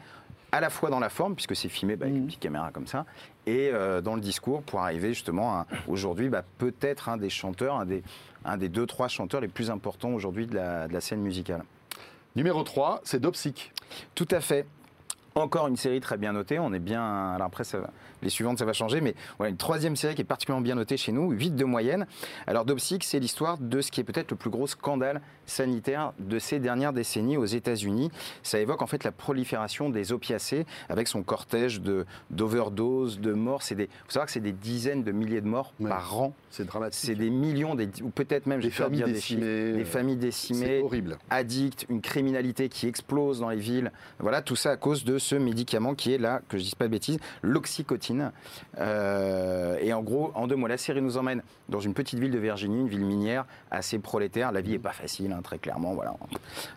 [0.51, 2.27] à la fois dans la forme, puisque c'est filmé bah, avec une Mhm.
[2.27, 3.05] petite caméra comme ça,
[3.45, 7.75] et euh, dans le discours pour arriver justement à aujourd'hui bah, peut-être un des chanteurs,
[7.75, 8.01] un des,
[8.45, 11.63] un des deux, trois chanteurs les plus importants aujourd'hui de la, de la scène musicale.
[12.37, 13.73] Numéro 3, c'est Dopsic.
[14.15, 14.65] Tout à fait.
[15.37, 16.57] Encore une série très bien notée.
[16.57, 17.33] On est bien.
[17.33, 17.91] Alors après, ça va-
[18.23, 19.01] les suivantes, ça va changer.
[19.01, 22.07] Mais voilà, une troisième série qui est particulièrement bien notée chez nous, 8 de moyenne.
[22.47, 26.39] Alors, Dopsic, c'est l'histoire de ce qui est peut-être le plus gros scandale sanitaire de
[26.39, 28.09] ces dernières décennies aux États-Unis.
[28.41, 33.61] Ça évoque en fait la prolifération des opiacés avec son cortège de d'overdoses, de morts.
[33.69, 35.89] Il faut savoir que c'est des dizaines de milliers de morts Ouais.
[35.89, 36.33] par an.
[36.49, 36.99] C'est dramatique.
[37.05, 39.73] C'est des millions, des, ou peut-être même, Des de familles dire des chiffres, décimées.
[39.73, 40.19] des familles C'est
[40.53, 41.17] décimées, horrible.
[41.29, 43.91] addicts, une criminalité qui explose dans les villes.
[44.19, 46.85] Voilà, tout ça à cause de ce médicament qui est là, que je dise pas
[46.85, 48.31] de bêtises, l'oxycotine.
[48.79, 52.31] Euh, et en gros, en deux mots, la série nous emmène dans une petite ville
[52.31, 54.51] de Virginie, une ville minière assez prolétaire.
[54.51, 55.93] La vie est pas facile, hein, très clairement.
[55.93, 56.15] Voilà,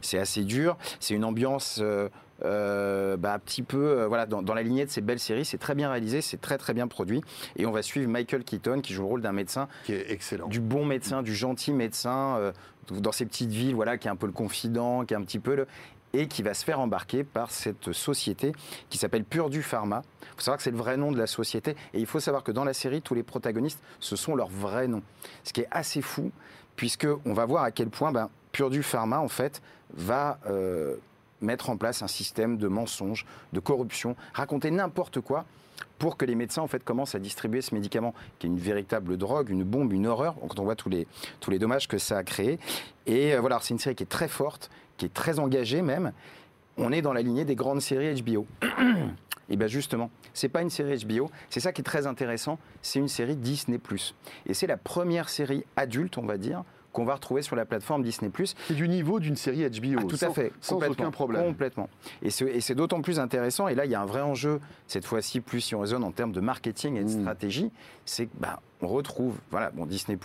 [0.01, 0.77] c'est assez dur.
[0.99, 1.79] C'est une ambiance.
[1.81, 2.09] euh,
[2.43, 5.45] euh, bah, un petit peu euh, voilà, dans, dans la lignée de ces belles séries,
[5.45, 7.21] c'est très bien réalisé, c'est très très bien produit.
[7.57, 10.49] Et on va suivre Michael Keaton qui joue le rôle d'un médecin Qui est excellent.
[10.49, 12.53] du bon médecin, du gentil médecin, euh,
[12.91, 15.39] dans ces petites villes, voilà, qui est un peu le confident, qui est un petit
[15.39, 15.67] peu le
[16.13, 18.53] et qui va se faire embarquer par cette société
[18.89, 20.03] qui s'appelle Purdue Pharma.
[20.23, 22.43] Il faut savoir que c'est le vrai nom de la société et il faut savoir
[22.43, 25.03] que dans la série, tous les protagonistes, ce sont leurs vrais noms.
[25.45, 26.33] Ce qui est assez fou,
[26.77, 29.63] puisque on va voir à quel point ben, Purdue Pharma, en fait,
[29.95, 30.97] va euh,
[31.41, 35.45] mettre en place un système de mensonges, de corruption, raconter n'importe quoi
[35.99, 39.17] pour que les médecins en fait commencent à distribuer ce médicament qui est une véritable
[39.17, 41.07] drogue, une bombe, une horreur quand on voit tous les
[41.41, 42.59] tous les dommages que ça a créé.
[43.07, 46.13] Et euh, voilà, c'est une série qui est très forte, qui est très engagée même.
[46.77, 48.47] On est dans la lignée des grandes séries HBO.
[49.49, 53.01] Et bien justement, c'est pas une série HBO, c'est ça qui est très intéressant, c'est
[53.01, 53.81] une série Disney+.
[54.47, 58.03] Et c'est la première série adulte, on va dire, qu'on va retrouver sur la plateforme
[58.03, 58.31] Disney+.
[58.69, 59.99] C'est du niveau d'une série HBO.
[59.99, 61.45] Ah, tout sans, à fait, Sans complètement, aucun problème.
[61.47, 61.89] Complètement.
[62.23, 63.67] Et c'est d'autant plus intéressant.
[63.69, 66.13] Et là, il y a un vrai enjeu cette fois-ci, plus si on raisonne en
[66.13, 67.21] termes de marketing et de Mm.
[67.21, 67.71] stratégie,
[68.05, 70.19] c'est que bah, on retrouve, voilà, bon, Disney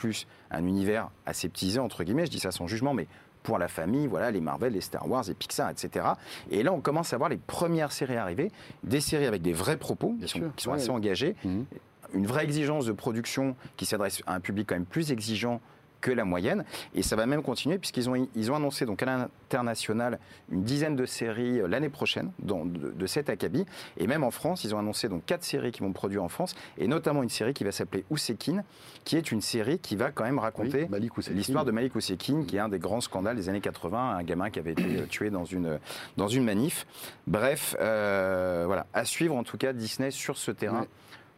[0.51, 2.25] un univers aseptisé entre guillemets.
[2.27, 3.07] Je dis ça sans jugement, mais
[3.45, 6.05] pour la famille, voilà, les Marvel, les Star Wars, les Pixar, etc.
[6.49, 8.51] Et là, on commence à voir les premières séries arriver,
[8.83, 11.65] des séries avec des vrais propos qui sont, qui assez engagés, Mhm.
[12.13, 15.61] une vraie exigence de production qui s'adresse à un public quand même plus exigeant
[16.05, 16.63] que la moyenne.
[16.93, 20.19] Et ça va même continuer puisqu'ils ont, ils ont annoncé donc à l'international
[20.51, 23.65] une dizaine de séries euh, l'année prochaine dans- de, de cet acabit.
[23.97, 26.53] Et même en France, ils ont annoncé donc quatre séries qui vont produire en France
[26.77, 28.63] et notamment une série qui va s'appeler Ousekine,
[29.03, 30.83] qui est une série qui va quand même raconter
[31.31, 34.23] Oui, l'histoire de Malik Ousekine, qui est un des grands scandales des années 80, un
[34.23, 35.79] gamin qui avait été euh, tué dans une,
[36.17, 36.85] dans une manif.
[37.25, 40.85] Bref, euh, voilà, à suivre en tout cas Disney sur ce terrain.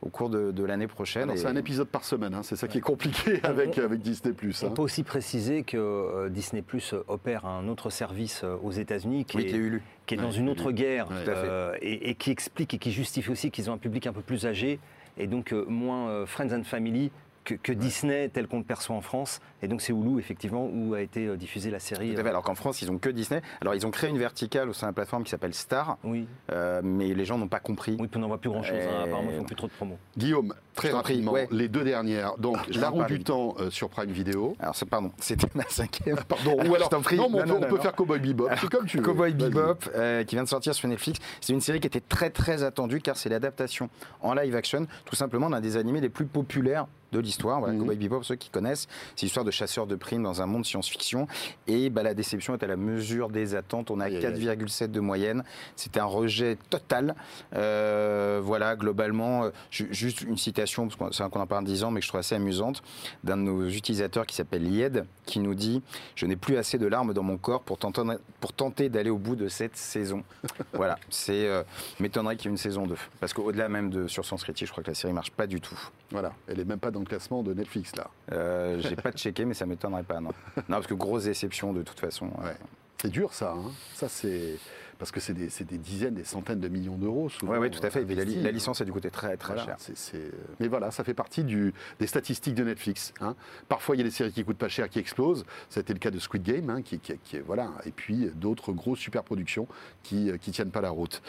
[0.03, 1.31] Au cours de, de l'année prochaine.
[1.35, 4.33] C'est un épisode par semaine, hein, c'est ça qui est compliqué avec, avec Disney+.
[4.61, 4.69] On hein.
[4.69, 9.37] peut aussi préciser que euh, Disney Plus opère un autre service euh, aux États-Unis qui,
[9.37, 9.81] Oui, est, qui est Hulu.
[10.05, 10.51] qui est dans une Hulu.
[10.51, 14.05] autre guerre euh, et, et qui explique et qui justifie aussi qu'ils ont un public
[14.05, 14.79] un peu plus âgé
[15.17, 17.11] et donc euh, moins euh, Friends and Family
[17.47, 19.39] que, que Disney tel qu'on le perçoit en France.
[19.61, 22.13] Et donc c'est Hulu effectivement où a été euh, diffusée la série.
[22.13, 22.29] Tout à fait.
[22.29, 23.41] Alors qu'en France, ils ont que Disney.
[23.61, 26.09] Alors ils ont créé une verticale au sein de la plateforme qui s'appelle Star, euh,
[26.09, 27.95] Oui, euh, mais les gens n'ont pas compris.
[27.99, 28.75] oui, puis on n'en voit plus grand chose.
[28.77, 29.97] Euh, apparemment, ils font plus trop de promos.
[30.17, 31.47] Guillaume, très prie, rapidement, ouais.
[31.51, 32.37] les deux dernières.
[32.37, 34.55] Donc, Je La roue du temps euh, sur Prime Video.
[34.59, 36.17] Alors c'est pardon, c'était ma cinquième.
[36.27, 37.17] Pardon, Alors, ou alors, je prie.
[37.17, 39.03] non, on Non, peut, on peut faire Cowboy Bebop, c'est comme tu veux.
[39.03, 39.49] Cowboy Vas-y.
[39.49, 41.19] Bebop, euh, qui vient de sortir sur Netflix.
[41.41, 43.89] C'est une série qui était très très attendue car c'est l'adaptation
[44.21, 47.59] en live action, tout simplement d'un des animés les plus populaires de l'histoire.
[47.59, 47.79] Voilà, Mhm.
[47.79, 51.25] Cowboy Bebop, ceux qui connaissent, c'est l'histoire de chasseurs de primes dans un monde science-fiction.
[51.65, 53.89] Et bah, la déception est à la mesure des attentes.
[53.91, 54.57] On a Aïe, aïe, aïe.
[54.57, 55.43] 4,7 de moyenne.
[55.77, 57.15] C'était un rejet total.
[57.55, 61.83] Euh, voilà, globalement, ju- juste une citation, parce qu'on c'est vrai qu'on en parle 10
[61.83, 62.83] ans, mais que je trouve assez amusante,
[63.23, 65.81] d'un de nos utilisateurs qui s'appelle Lied, qui nous dit
[66.15, 68.01] Je n'ai plus assez de larmes dans mon corps pour tenter,
[68.39, 70.23] pour tenter d'aller au bout de cette saison.
[70.73, 71.45] voilà, c'est.
[71.47, 71.63] euh,
[71.99, 72.95] m'étonnerait qu'il y ait une saison 2.
[73.19, 75.61] Parce qu'au-delà même de sur Sens Critique, je crois que la série marche pas du
[75.61, 75.77] tout.
[76.11, 78.09] Voilà, elle est même pas dans le classement de Netflix, là.
[78.31, 80.31] Euh, J'ai pas checké, mais ça m'étonnerait pas, non.
[80.57, 82.27] Non, parce que grosse déception de toute façon.
[82.41, 82.55] euh, Ouais.
[83.01, 83.51] C'est dur, ça.
[83.55, 83.71] hein.
[83.93, 84.55] Ça, c'est...
[84.99, 87.57] Parce que c'est des, dizaines, des centaines de millions d'euros, souvent.
[87.57, 88.03] Ouais, tout à fait.
[88.03, 89.75] Puis la, licence a dû coûter très très Voilà, cher.
[89.77, 93.13] c'est- c'est- Mais voilà, ça fait partie du, des statistiques de Netflix.
[93.21, 93.35] hein.
[93.69, 95.45] Parfois, il y a des séries qui coûtent pas cher, qui explosent.
[95.69, 97.69] C'était le cas de Squid Game, hein, qui, qui- qui- voilà.
[97.85, 99.67] Et puis d'autres grosses superproductions
[100.03, 101.21] qui, qui tiennent pas la route.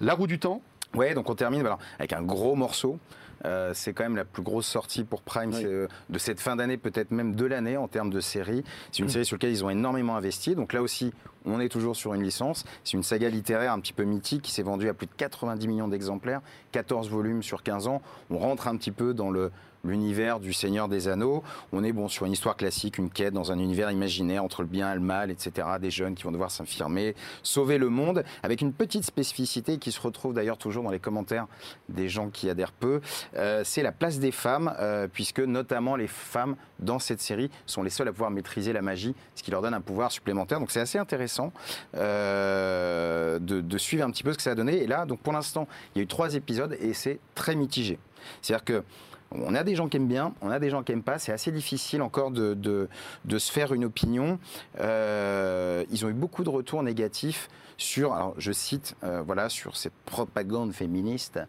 [0.00, 2.98] La roue du temps, Ouais, donc on termine alors, avec un gros morceau.
[3.44, 5.64] Euh, c'est quand même la plus grosse sortie pour Prime Oui.
[5.64, 8.64] euh, de cette fin d'année, peut-être même de l'année en termes de série.
[8.92, 10.54] C'est une série sur laquelle ils ont énormément investi.
[10.54, 11.12] Donc là aussi,
[11.46, 12.64] on est toujours sur une licence.
[12.84, 15.68] C'est une saga littéraire un petit peu mythique qui s'est vendue à plus de 90
[15.68, 18.02] millions d'exemplaires, 14 volumes sur 15 ans.
[18.30, 19.50] On rentre un petit peu dans le
[19.84, 21.42] l'univers du Seigneur des Anneaux.
[21.72, 24.68] On est bon sur une histoire classique, une quête dans un univers imaginaire entre le
[24.68, 25.68] bien et le mal, etc.
[25.80, 30.00] Des jeunes qui vont devoir s'infirmer, sauver le monde, avec une petite spécificité qui se
[30.00, 31.46] retrouve d'ailleurs toujours dans les commentaires
[31.88, 33.00] des gens qui adhèrent peu.
[33.36, 37.82] Euh, c'est la place des femmes, euh, puisque notamment les femmes dans cette série sont
[37.82, 40.60] les seules à pouvoir maîtriser la magie, ce qui leur donne un pouvoir supplémentaire.
[40.60, 41.52] Donc c'est assez intéressant
[41.96, 44.82] euh, de, de suivre un petit peu ce que ça a donné.
[44.82, 47.98] Et là, donc pour l'instant, il y a eu trois épisodes et c'est très mitigé.
[48.42, 48.84] C'est-à-dire que
[49.32, 51.18] on a des gens qui aiment bien, on a des gens qui aiment pas.
[51.18, 52.88] C'est assez difficile encore de,
[53.28, 54.38] se faire une opinion.
[54.80, 59.94] Euh, ils ont eu beaucoup de retours négatifs sur, je cite, euh, voilà, sur cette
[60.04, 61.40] propagande féministe.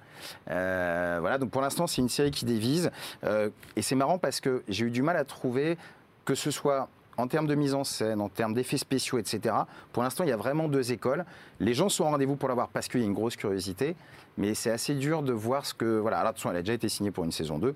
[0.49, 2.91] Euh, voilà, donc pour l'instant, c'est une série qui dévise.
[3.75, 5.77] Et c'est marrant parce que j'ai eu du mal à trouver
[6.23, 6.87] que ce soit
[7.21, 9.55] en termes de mise en scène, en termes d'effets spéciaux, etc.
[9.93, 11.25] Pour l'instant, il y a vraiment deux écoles.
[11.59, 13.95] Les gens sont au rendez-vous pour l'avoir parce qu'il y a une grosse curiosité,
[14.37, 15.99] mais c'est assez dur de voir ce que.
[15.99, 17.75] Voilà, alors attention, elle a déjà été signée pour une saison 2.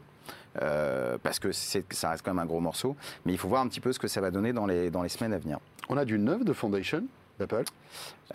[0.61, 3.67] euh, parce que ça reste quand même un gros morceau, mais il faut voir un
[3.67, 5.59] petit peu ce que ça va donner dans les, dans les semaines à venir.
[5.89, 7.03] On a du neuf de Foundation
[7.39, 7.65] d'Apple?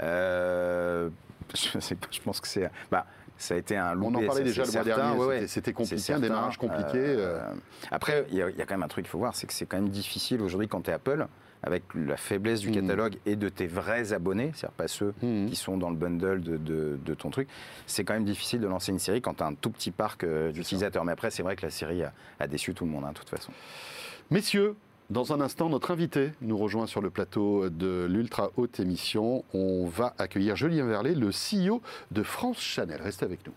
[0.02, 1.08] Euh,
[1.54, 1.78] je,
[2.10, 2.70] je pense que c'est.
[2.90, 3.06] Bah,
[3.40, 5.24] ça a été un On en parlait déjà le mois certain, dernier.
[5.24, 6.98] ouais, c'était- compliqué, un démarrage compliqué.
[6.98, 7.42] Euh, euh,
[7.90, 9.46] Après, il y, a il y a quand même un truc qu'il faut voir, c'est
[9.46, 11.26] que c'est quand même difficile aujourd'hui quand tu es Apple,
[11.62, 12.74] avec la faiblesse du Mhm.
[12.74, 15.48] catalogue et de tes vrais abonnés, c'est-à-dire pas ceux Mhm.
[15.50, 17.48] qui sont dans le bundle de, de- de ton truc,
[17.86, 20.24] c'est quand même difficile de lancer une série quand tu as un tout petit parc
[20.24, 21.04] euh, d'utilisateurs.
[21.04, 23.18] Mais après, c'est vrai que la série a, a déçu tout le monde, hein, de
[23.18, 23.52] toute façon.
[24.30, 24.74] Messieurs,
[25.10, 29.44] dans un instant, notre invité nous rejoint sur le plateau de l'ultra haute émission.
[29.52, 33.00] On va accueillir Julien Verlet, le CEO de France Chanel.
[33.02, 33.52] Restez avec nous.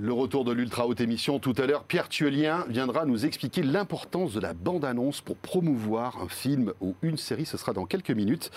[0.00, 4.32] Le retour de l'ultra haute émission tout à l'heure, Pierre Tuelien viendra nous expliquer l'importance
[4.32, 7.46] de la bande-annonce pour promouvoir un film ou une série.
[7.46, 8.52] Ce sera dans quelques minutes.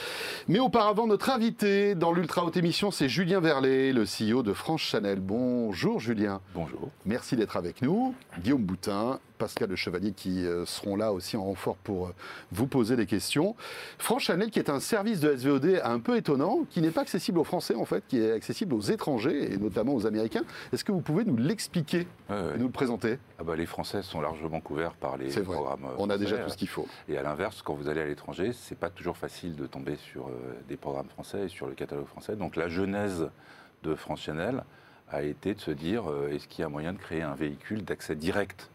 [0.47, 4.82] Mais auparavant, notre invité dans l'ultra haute émission, c'est Julien Verlet, le CEO de France
[4.82, 5.19] Chanel.
[5.19, 6.41] Bonjour Julien.
[6.54, 6.91] Bonjour.
[7.08, 8.13] Merci d'être avec nous.
[8.43, 12.13] Guillaume Boutin, Pascal Le Chevalier qui euh, seront là aussi en renfort pour euh,
[12.51, 13.56] vous poser des questions.
[13.97, 17.39] France Chanel qui est un service de SVOD un peu étonnant, qui n'est pas accessible
[17.39, 20.43] aux Français en fait, qui est accessible aux étrangers et notamment aux Américains.
[20.71, 23.17] Est-ce que vous pouvez nous l'expliquer et nous le présenter?
[23.39, 25.41] Ah bah, les Français sont largement couverts par les vrai.
[25.41, 25.86] programmes.
[25.86, 26.88] euh, On a déjà tout ce qu'il faut.
[27.10, 30.30] Et à l'inverse, quand vous allez à l'étranger, c'est pas toujours facile de tomber sur
[30.69, 32.36] des programmes français et sur le catalogue français.
[32.36, 33.27] Donc la genèse
[33.82, 34.63] de France Channel
[35.10, 38.15] a été de se dire est-ce qu'il y a moyen de créer un véhicule d'accès
[38.15, 38.69] direct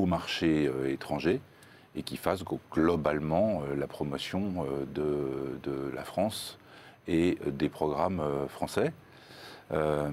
[0.00, 1.40] au marché euh, étranger
[1.94, 6.58] et qui fasse globalement euh, la promotion euh, de, de la France
[7.08, 8.92] et des programmes français.
[9.72, 10.10] Euh,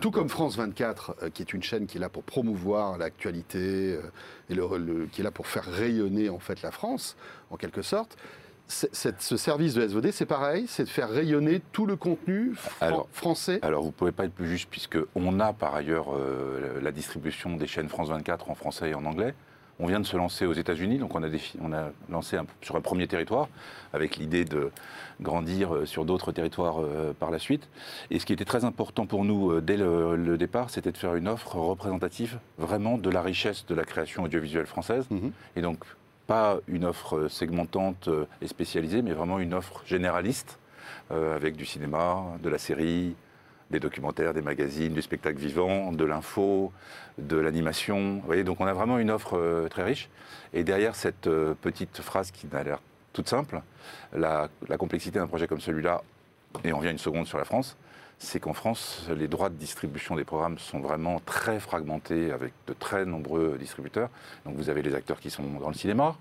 [0.00, 3.94] Tout comme France 24, euh, qui est une chaîne qui est là pour promouvoir l'actualité
[3.94, 4.02] euh,
[4.50, 7.16] et le- le- qui est là pour faire rayonner en fait la France,
[7.50, 8.16] en quelque sorte.
[8.66, 12.70] Cette- ce service de SVD, c'est pareil, c'est de faire rayonner tout le contenu fran-
[12.80, 13.58] Alors- français.
[13.62, 16.90] Alors, vous ne pouvez pas être plus juste, puisque on a par ailleurs euh, la
[16.90, 19.34] distribution des chaînes France 24 en français et en anglais.
[19.80, 22.46] On vient de se lancer aux États-Unis, donc on a, défi- on a lancé un-
[22.62, 23.48] sur un premier territoire,
[23.92, 24.70] avec l'idée de
[25.20, 27.68] grandir euh, sur d'autres territoires euh, par la suite.
[28.10, 30.96] Et ce qui était très important pour nous euh, dès le, le départ, c'était de
[30.96, 35.06] faire une offre représentative vraiment de la richesse de la création audiovisuelle française.
[35.10, 35.32] Mhm.
[35.56, 35.78] Et donc,
[36.26, 40.58] pas une offre segmentante euh, et spécialisée, mais vraiment une offre généraliste,
[41.10, 43.14] euh, avec du cinéma, de la série,
[43.70, 46.72] des documentaires, des magazines, du spectacle vivant, de l'info,
[47.18, 48.16] de l'animation.
[48.16, 50.08] Vous voyez, donc on a vraiment une offre euh, très riche.
[50.52, 52.80] Et derrière cette euh, petite phrase qui a l'air
[53.12, 53.62] toute simple,
[54.12, 56.02] la, la complexité d'un projet comme celui-là,
[56.64, 57.76] et on revient une seconde sur la France,
[58.24, 62.72] c'est qu'en France, les droits de distribution des programmes sont vraiment très fragmentés avec de
[62.72, 64.08] très nombreux distributeurs.
[64.44, 66.16] Donc vous avez les acteurs qui sont dans le cinéma,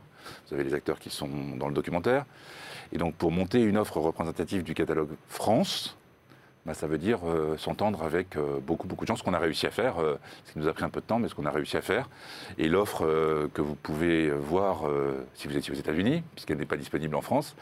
[0.48, 2.26] vous avez les acteurs qui sont dans le documentaire.
[2.92, 5.98] Et donc pour monter une offre représentative du catalogue France,
[6.66, 9.40] bah, ça veut dire euh, s'entendre avec euh, beaucoup, beaucoup de gens, ce qu'on a
[9.40, 11.36] réussi à faire, euh, ce qui nous a pris un peu de temps, mais ce
[11.36, 12.10] qu'on a réussi à faire.
[12.58, 13.06] Et l'offre
[13.54, 14.84] que vous pouvez voir
[15.34, 17.56] si vous étiez aux États-Unis, puisqu'elle n'est pas disponible en France,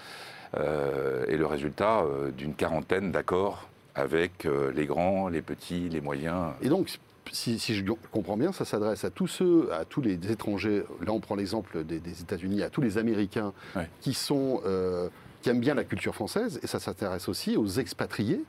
[0.54, 2.04] est le résultat
[2.38, 6.54] d'une quarantaine d'accords avec euh, les grands, les petits, les moyens.
[6.62, 6.90] Et donc,
[7.32, 10.84] si, si je comprends bien, ça s'adresse à tous ceux, à tous les étrangers.
[11.06, 13.90] Là, on prend l'exemple des, des États-Unis, à tous les Américains Ouais.
[14.02, 15.10] qui sont euh,
[15.42, 18.44] qui aiment bien la culture française, et ça s'intéresse aussi aux expatriés,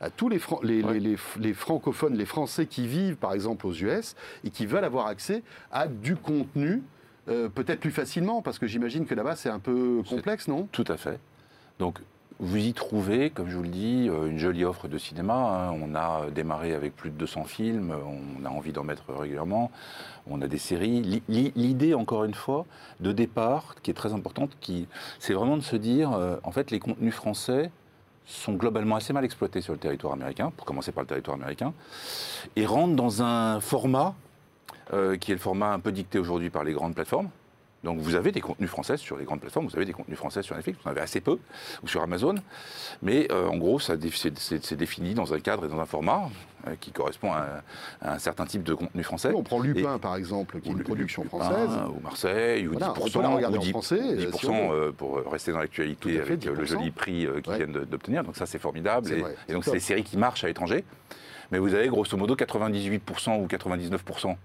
[0.00, 0.94] à tous les, Fran- les, Ouais.
[0.94, 4.84] les- les- les francophones, les Français qui vivent, par exemple, aux US et qui veulent
[4.84, 6.82] avoir accès à du contenu.
[7.28, 10.68] euh, peut-être plus facilement, parce que j'imagine que là-bas c'est un peu complexe, non?
[10.72, 11.18] Tout à fait.
[11.78, 11.98] Donc,
[12.40, 15.34] vous y trouvez, comme je vous le dis, euh, une jolie offre de cinéma.
[15.34, 15.78] hein.
[15.80, 17.94] On a démarré avec plus de 200 films,
[18.40, 19.70] on a envie d'en mettre régulièrement.
[20.28, 21.00] On a des séries.
[21.02, 22.66] L'i- l'i- L'idée, encore une fois,
[23.00, 24.50] de départ, qui est très importante,
[25.20, 27.70] c'est vraiment de se dire, euh, en fait, les contenus français
[28.26, 31.72] sont globalement assez mal exploités sur le territoire américain, pour commencer par le territoire américain,
[32.56, 34.14] et rentrent dans un format
[34.92, 37.28] euh, qui est le format un peu dicté aujourd'hui par les grandes plateformes.
[37.84, 40.42] Donc vous avez des contenus français sur les grandes plateformes, vous avez des contenus français
[40.42, 41.38] sur Netflix, vous en avez assez peu,
[41.82, 42.34] ou sur Amazon,
[43.02, 43.94] mais euh, en gros, ça
[44.38, 46.30] c'est défini dans un cadre et dans un format
[46.66, 47.46] euh, qui correspond à,
[48.00, 49.30] à un certain type de contenu français.
[49.34, 51.70] On prend Lupin, par exemple, qui est une production Lupin, française.
[51.94, 54.38] Ou Marseille, ou Voilà, on 10%, peut la regarder ou en 10%, français, euh, 10%
[54.40, 56.66] si euh, pour rester dans l'actualité avec le 10%.
[56.66, 57.56] joli prix qu'ils Ouais.
[57.58, 58.24] viennent d'obtenir.
[58.24, 59.12] Donc ça, c'est formidable.
[59.12, 60.84] Et, vrai, et donc, c'est des séries qui marchent à l'étranger.
[61.52, 64.36] Mais vous avez grosso modo 98% ou 99%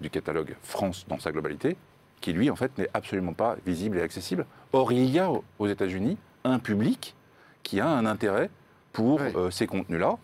[0.00, 1.76] du catalogue France dans sa globalité,
[2.22, 4.46] qui lui, en fait, n'est absolument pas visible et accessible.
[4.72, 7.14] Or, il y a aux États-Unis un public
[7.62, 8.48] qui a un intérêt
[8.94, 9.32] pour Ouais.
[9.36, 10.16] euh, ces contenus-là.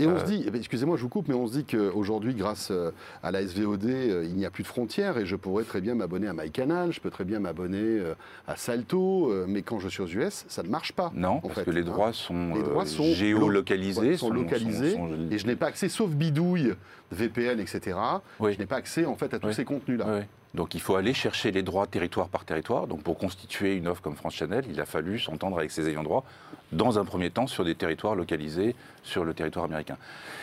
[0.00, 1.64] Et on Euh, se dit, eh ben, excusez-moi, je vous coupe, mais on se dit
[1.64, 2.90] qu'aujourd'hui, grâce euh,
[3.22, 6.26] à la SVOD, il n'y a plus de frontières et je pourrais très bien m'abonner
[6.28, 8.00] à MyCanal, je peux très bien m'abonner
[8.48, 11.10] à Salto, mais quand je suis aux US, ça ne marche pas.
[11.14, 11.84] Non, parce fait, que les hein.
[11.84, 14.16] droits sont, Les droits sont géolocalisés.
[14.16, 16.74] Sont localisés sont- Et je n'ai pas accès, sauf bidouille,
[17.12, 17.96] VPN, etc.
[18.40, 18.54] Oui.
[18.54, 19.54] Je n'ai pas accès en fait à tous Oui.
[19.54, 20.06] ces contenus-là.
[20.06, 20.28] Ouais.
[20.54, 22.86] Donc il faut aller chercher les droits territoire par territoire.
[22.86, 26.02] Donc pour constituer une offre comme France Channel, il a fallu s'entendre avec ses ayants
[26.02, 26.24] droit,
[26.72, 29.96] dans un premier temps sur des territoires localisés sur le territoire américain.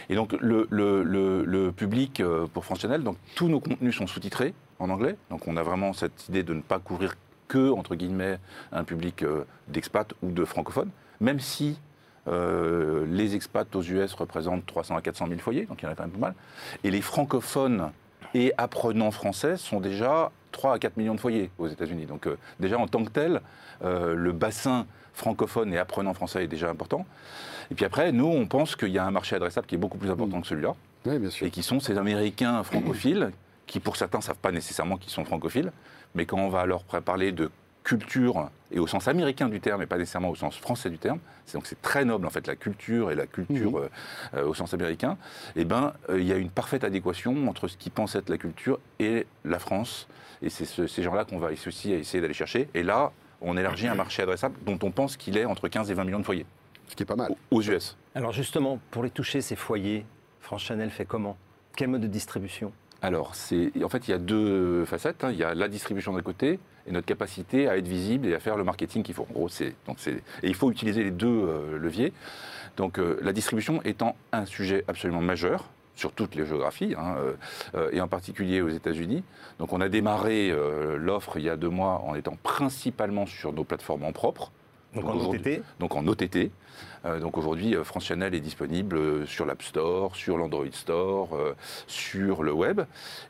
[0.10, 4.90] Et donc le, public euh, pour France Channel, donc tous nos contenus sont sous-titrés en
[4.90, 5.16] anglais.
[5.30, 7.16] Donc on a vraiment cette idée de ne pas couvrir
[7.48, 8.40] que, entre guillemets,
[8.72, 10.90] un public euh, d'expats ou de francophones,
[11.20, 11.78] même si
[12.28, 15.92] euh, les expats aux US représentent 300 à 400 000 foyers, donc il y en
[15.92, 16.36] a quand même pas mal.
[16.84, 17.92] Et les francophones
[18.34, 22.06] et apprenants français sont déjà 3 à 4 millions de foyers aux États-Unis.
[22.06, 23.42] Donc euh, déjà en tant que tel,
[23.84, 27.06] euh, le bassin francophone et apprenant français est déjà important.
[27.72, 29.98] Et puis après, nous, on pense qu'il y a un marché adressable qui est beaucoup
[29.98, 31.48] plus important que celui-là, Oui, bien sûr.
[31.48, 33.32] et qui sont ces Américains francophiles,
[33.66, 35.72] qui pour certains ne savent pas nécessairement qu'ils sont francophiles,
[36.14, 37.50] mais quand on va leur parler de
[37.86, 41.20] culture, et au sens américain du terme, et pas nécessairement au sens français du terme,
[41.46, 43.78] c'est donc c'est très noble en fait la culture et la culture Mhm.
[43.78, 43.88] euh,
[44.42, 45.18] euh, au sens américain,
[45.56, 48.38] et ben euh, il y a une parfaite adéquation entre ce qu'ils pensent être la
[48.40, 50.08] culture et la France,
[50.42, 53.88] et c'est ce- ces gens-là qu'on va aussi essayer d'aller chercher, et là on élargit
[53.88, 56.46] un marché adressable dont on pense qu'il est entre 15 et 20 millions de foyers
[56.88, 57.32] Ce qui est pas mal.
[57.52, 57.96] aux US.
[58.16, 60.06] Alors justement, pour les toucher, ces foyers,
[60.42, 61.38] France Chanel fait comment?
[61.78, 62.72] Quel mode de distribution?
[63.02, 65.24] Alors, c'est, en fait, il y a deux facettes.
[65.26, 65.30] hein.
[65.32, 68.40] Il y a la distribution d'un côté et notre capacité à être visible et à
[68.40, 69.28] faire le marketing qu'il faut.
[69.30, 72.14] En gros, c'est, donc c'est, et il faut utiliser les deux euh, leviers.
[72.78, 77.16] Donc, euh, la distribution étant un sujet absolument majeur sur toutes les géographies, hein,
[77.76, 79.24] euh, et en particulier aux États-Unis.
[79.60, 80.54] Donc, on a démarré
[80.98, 84.52] l'offre il y a deux mois en étant principalement sur nos plateformes en propre.
[84.94, 86.52] Donc Donc en OTT donc en OTT.
[87.06, 91.56] Euh, donc aujourd'hui, France Channel est disponible sur l'App Store, sur l'Android Store, euh,
[91.88, 92.82] sur le web.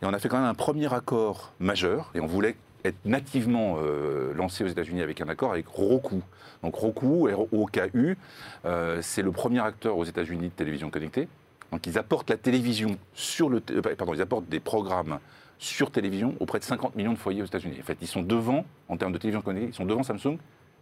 [0.02, 3.78] Et on a fait quand même un premier accord majeur, et on voulait être nativement
[3.80, 6.22] euh, lancé aux États-Unis avec un accord avec Roku.
[6.64, 8.18] Donc Roku, R-O-K-U,
[8.66, 11.28] euh, c'est le premier acteur aux États-Unis de télévision connectée.
[11.72, 15.20] Donc ils apportent la télévision sur le, euh, pardon, ils apportent des programmes
[15.58, 17.78] sur télévision auprès de 50 millions de foyers aux États-Unis.
[17.80, 20.38] En fait, ils sont devant, en termes de télévision connectée, ils sont devant Samsung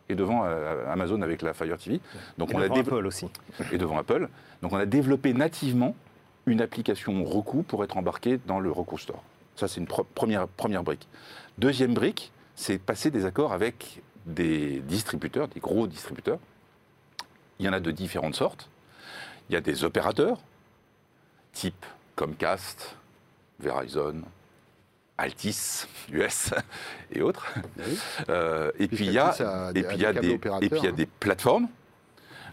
[0.09, 1.99] et devant euh, Amazon avec la Fire TV.
[2.37, 3.27] Donc et on devant Apple aussi.
[3.71, 4.27] et devant Apple.
[4.61, 5.95] Donc on a développé nativement
[6.45, 9.23] une application Roku pour être embarqué dans le Roku Store.
[9.55, 11.07] Ça, c'est une première, première brique.
[11.57, 16.39] Deuxième brique, c'est passer des accords avec des distributeurs, des gros distributeurs.
[17.59, 18.69] Il y en a de différentes sortes.
[19.49, 20.39] Il y a des opérateurs,
[21.51, 21.85] type
[22.15, 22.95] Comcast,
[23.59, 24.21] Verizon,
[25.17, 26.51] Altis, US
[27.11, 27.53] et autres.
[27.77, 27.97] Oui.
[28.29, 30.13] Euh, et puis il y a, Puisqu'Altis a des- et puis a il y a
[30.13, 30.93] des câbles des, opérateurs, et puis il y a hein.
[30.93, 31.67] des plateformes.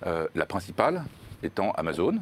[0.06, 1.04] Euh, la principale
[1.42, 2.20] étant Amazon,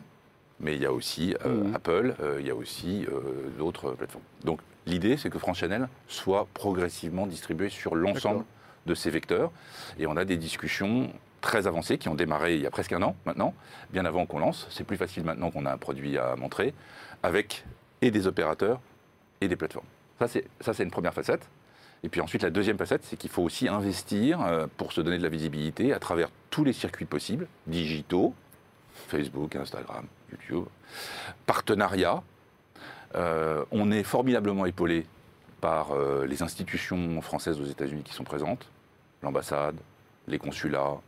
[0.60, 1.74] mais il y a aussi euh, Mhm.
[1.74, 3.06] Apple, il y a aussi
[3.58, 4.24] d'autres plateformes.
[4.44, 8.44] Donc l'idée, c'est que France Channel soit progressivement distribué sur l'ensemble
[8.87, 9.53] de ces vecteurs.
[9.98, 13.03] Et on a des discussions très avancées qui ont démarré il y a presque un
[13.03, 13.55] an maintenant,
[13.90, 14.66] bien avant qu'on lance.
[14.70, 16.74] C'est plus facile maintenant qu'on a un produit à montrer,
[17.22, 17.64] avec
[18.03, 18.81] et des opérateurs
[19.40, 19.87] et des plateformes.
[20.18, 21.48] Ça, c'est, ça, c'est une première facette.
[22.03, 25.18] Et puis ensuite, la deuxième facette, c'est qu'il faut aussi investir euh, pour se donner
[25.18, 28.35] de la visibilité à travers tous les circuits possibles, digitaux,
[29.09, 30.64] Facebook, Instagram, YouTube,
[31.46, 32.22] partenariats.
[33.14, 35.06] Euh, on est formidablement épaulé
[35.60, 38.66] par euh, les institutions françaises aux États-Unis qui sont présentes,
[39.22, 39.76] l'ambassade,
[40.28, 40.98] les consulats,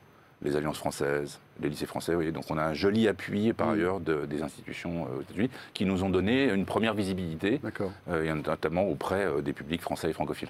[0.42, 2.14] les alliances françaises, les lycées français.
[2.14, 2.32] oui.
[2.32, 3.72] Donc on a un joli appui par Mm.
[3.74, 7.60] ailleurs de- des institutions euh, aux États-Unis qui nous ont donné une première visibilité,
[8.08, 10.48] euh, et notamment auprès des publics français et francophiles.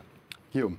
[0.52, 0.76] Guillaume.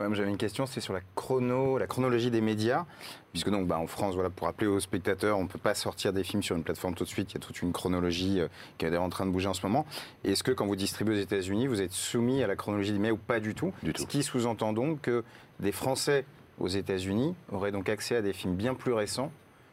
[0.00, 2.86] Ouais, J'avais une question, c'est sur la chrono, la chronologie des médias,
[3.32, 6.12] puisque donc bah, en France, voilà, pour rappeler aux spectateurs, on ne peut pas sortir
[6.12, 7.32] des films sur une plateforme tout de suite.
[7.32, 9.64] Il y a toute une chronologie euh, qui est en train de bouger en ce
[9.64, 9.86] moment.
[10.24, 13.14] Est-ce que quand vous distribuez aux États-Unis, vous êtes soumis à la chronologie des médias
[13.14, 13.72] ou pas du tout?
[13.82, 14.02] Du tout.
[14.02, 15.24] Ce qui sous-entend donc que
[15.60, 16.24] des Français
[16.58, 19.32] aux États-Unis auraient donc accès à des films bien plus récents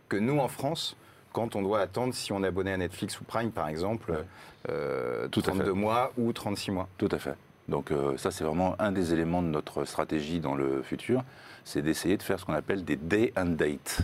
[0.10, 0.96] que nous en France
[1.34, 4.24] quand on doit attendre si on est abonné à Netflix ou Prime par exemple
[4.70, 5.58] euh, Tout à fait.
[5.60, 6.88] 32 mois ou 36 mois.
[6.98, 7.36] Tout à fait.
[7.68, 11.24] Donc euh, ça, c'est vraiment un des éléments de notre stratégie dans le futur,
[11.66, 14.00] c'est d'essayer de faire ce qu'on appelle des day and date.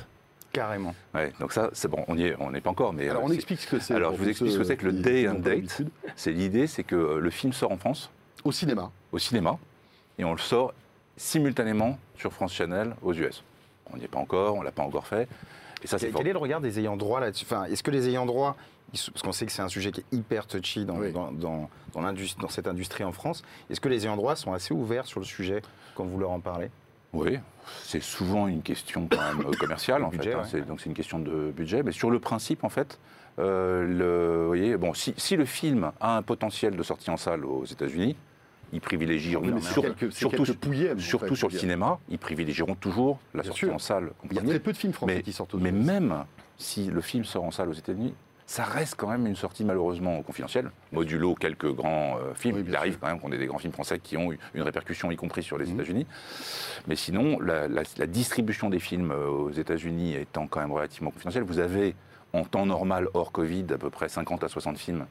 [0.51, 0.93] Carrément.
[1.15, 3.27] Ouais, donc ça, c'est bon, on y est, on n'est pas encore, mais Alors euh,
[3.27, 3.95] on explique ce que c'est.
[3.95, 5.81] Alors, je vous explique ce que c'est que le day and date.
[6.15, 8.11] C'est l'idée, c'est que euh, le film sort en France,
[8.43, 8.91] Au cinéma.
[9.11, 9.57] au cinéma,
[10.19, 10.73] et on le sort
[11.17, 13.43] simultanément sur France Channel aux US.
[13.91, 15.27] On n'y est pas encore, on l'a pas encore fait,
[15.83, 16.21] et ça, c'est Quel, fort.
[16.27, 17.45] est le regard des ayants droit là-dessus?
[17.45, 18.55] Enfin, Est-ce que les ayants droit,
[18.93, 21.11] parce qu'on sait que c'est un sujet qui est hyper touchy dans, Oui.
[21.11, 24.53] dans, dans, dans l'indus- dans cette industrie en France, est-ce que les ayants droit sont
[24.53, 25.61] assez ouverts sur le sujet
[25.95, 26.69] quand vous leur en parlez?
[27.11, 27.39] Oui,
[27.83, 30.33] c'est souvent une question quand même commerciale en Budget, fait.
[30.35, 30.39] hein.
[30.41, 30.47] ouais.
[30.49, 32.99] C'est- Donc c'est une question de budget, mais sur le principe en fait,
[33.39, 37.17] euh, le, vous voyez, bon, si, si le film a un potentiel de sortie en
[37.17, 38.15] salle aux États-Unis,
[38.73, 40.95] ils privilégieront sur- quelques- surtout, en fait,
[41.35, 43.73] sur le cinéma, ils privilégieront toujours la Bien sortie sûr.
[43.73, 44.11] en salle.
[44.23, 46.25] en Il y a très peu de films français mais, qui sortent aux mais même
[46.57, 48.15] si le film sort en salle aux États-Unis,
[48.45, 52.57] ça reste quand même une sortie malheureusement confidentielle, modulo quelques grands euh, films.
[52.57, 52.99] Oui, Il arrive sûr.
[53.01, 55.57] quand même qu'on ait des grands films français qui ont une répercussion, y compris sur
[55.57, 55.75] les Mhm.
[55.75, 56.07] États-Unis.
[56.87, 61.11] Mais sinon, la, la- la distribution des films euh, aux États-Unis étant quand même relativement
[61.11, 61.95] confidentielle, vous avez
[62.33, 65.05] en temps normal, hors Covid, à peu près 50 à 60 films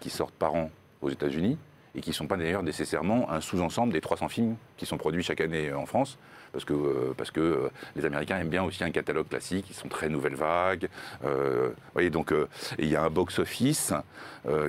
[0.00, 0.70] qui sortent par an
[1.02, 1.58] aux États-Unis
[1.94, 5.22] et qui ne sont pas d'ailleurs nécessairement un sous-ensemble des 300 films qui sont produits
[5.22, 6.18] chaque année euh, en France,
[6.52, 9.74] parce que, euh, parce que euh, les Américains aiment bien aussi un catalogue classique, ils
[9.74, 10.88] sont très nouvelle vague.
[11.24, 12.46] euh, voyez, donc euh,
[12.78, 13.92] il y a un box-office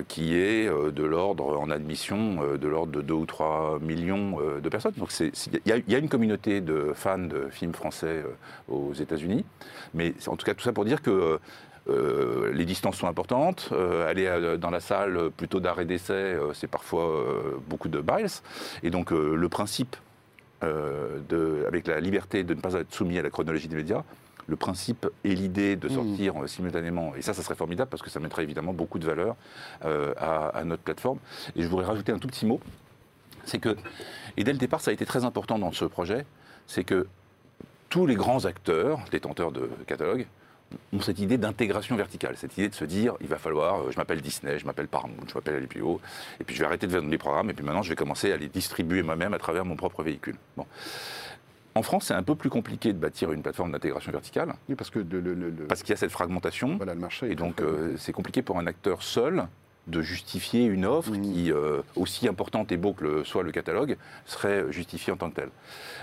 [0.08, 4.92] qui est de l'ordre, en admission, de l'ordre de 2 ou 3 millions de personnes.
[4.98, 5.32] Donc il
[5.64, 8.22] y, a- une communauté de fans de films français
[8.68, 9.44] aux États-Unis,
[9.94, 11.38] mais en tout cas tout ça pour dire que
[11.88, 13.70] les distances sont importantes.
[14.06, 17.24] Aller dans la salle plutôt d'arrêt d'essai, c'est parfois
[17.68, 18.26] beaucoup de miles.
[18.82, 19.96] Et donc le principe,
[20.62, 24.02] euh, de, avec la liberté de ne pas être soumis à la chronologie des médias,
[24.46, 28.10] le principe et l'idée de sortir euh, simultanément, et ça, ça serait formidable parce que
[28.10, 29.36] ça mettrait évidemment beaucoup de valeur
[29.84, 31.18] euh, à, à notre plateforme.
[31.56, 32.60] Et je voudrais rajouter un tout petit mot,
[33.44, 33.76] c'est que,
[34.36, 36.26] et dès le départ, ça a été très important dans ce projet,
[36.66, 37.06] c'est que
[37.88, 40.26] tous les grands acteurs, détenteurs de catalogues,
[40.92, 43.96] ont cette idée d'intégration verticale, cette idée de se dire, il va falloir, euh, je
[43.96, 46.00] m'appelle Disney, je m'appelle Paramount, je m'appelle HBO,
[46.40, 48.32] et puis je vais arrêter de vendre des programmes, et puis maintenant je vais commencer
[48.32, 50.36] à les distribuer moi-même à travers mon propre véhicule.
[50.56, 50.66] Bon.
[51.76, 54.90] En France, c'est un peu plus compliqué de bâtir une plateforme d'intégration verticale, Oui, parce
[54.90, 57.30] que le, le- le- le- parce qu'il y a cette fragmentation, voilà, le marché.
[57.30, 59.46] et donc euh, c'est compliqué pour un acteur seul
[59.86, 61.22] de justifier une offre Mhm.
[61.22, 63.96] qui, euh, aussi importante et beau que le- soit le catalogue,
[64.26, 65.50] serait justifiée en tant que telle.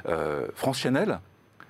[0.08, 1.20] Euh, France Channel,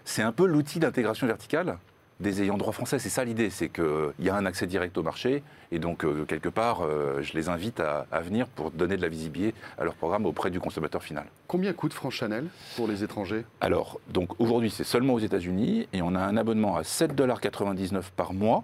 [0.05, 1.77] c'est un peu l'outil d'intégration verticale
[2.20, 2.99] des ayants droit français.
[2.99, 3.86] C'est ça l'idée, c'est qu'il
[4.20, 7.49] y a un accès direct au marché, et donc euh, quelque part, euh, je les
[7.49, 11.03] invite à, à venir pour donner de la visibilité à leur programme auprès du consommateur
[11.03, 11.26] final.
[11.47, 13.45] Combien coûte France Chanel pour les étrangers?
[13.61, 18.34] Alors, donc aujourd'hui, c'est seulement aux États-Unis et on a un abonnement à 7,99$ par
[18.34, 18.63] mois,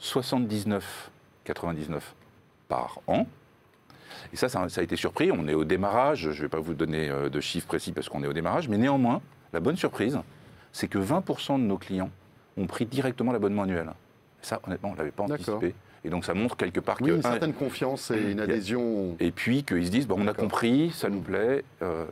[0.00, 2.00] 79,99$
[2.68, 3.26] par an.
[4.32, 5.30] Et ça, ça, ça a été surpris.
[5.32, 6.30] On est au démarrage.
[6.30, 8.68] Je ne vais pas vous donner euh, de chiffres précis parce qu'on est au démarrage.
[8.68, 9.20] Mais néanmoins,
[9.52, 10.18] la bonne surprise,
[10.72, 12.10] c'est que 20% de nos clients
[12.56, 13.90] ont pris directement l'abonnement annuel.
[14.42, 15.74] Ça, honnêtement, on ne l'avait pas anticipé.
[16.04, 17.16] Et donc, ça montre quelque part Oui, que.
[17.16, 19.16] une certaine confiance et une adhésion.
[19.20, 21.64] Et puis qu'ils se disent, bon, on a compris, ça nous plaît.
[21.82, 22.04] euh,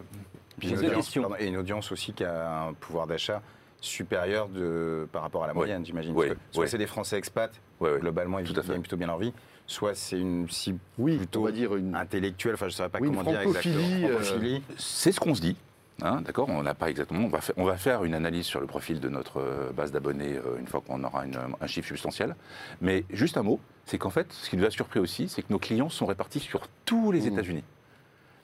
[0.58, 3.42] Puis une audience, pardon, et une audience aussi qui a un pouvoir d'achat
[3.80, 5.58] supérieur de, par rapport à la Ouais.
[5.58, 6.14] moyenne, j'imagine.
[6.14, 6.66] Ouais, soit ouais.
[6.68, 7.98] c'est des Français expats, ouais, ouais.
[8.00, 9.32] globalement, ils gagnent plutôt bien leur vie,
[9.66, 11.94] soit c'est une cible Oui, plutôt on va dire une.
[11.96, 14.08] intellectuelle, enfin je ne saurais pas Oui, comment dire exactement.
[14.08, 14.58] euh.
[14.78, 15.56] C'est ce qu'on se dit.
[16.00, 17.24] Hein, D'accord On n'a pas exactement.
[17.24, 19.92] On va, faire, on va faire une analyse sur le profil de notre euh, base
[19.92, 22.34] d'abonnés euh, une fois qu'on aura une- un chiffre substantiel.
[22.80, 25.52] Mais juste un mot c'est qu'en fait, ce qui nous a surpris aussi, c'est que
[25.52, 27.32] nos clients sont répartis sur tous les Mmh.
[27.32, 27.64] États-Unis.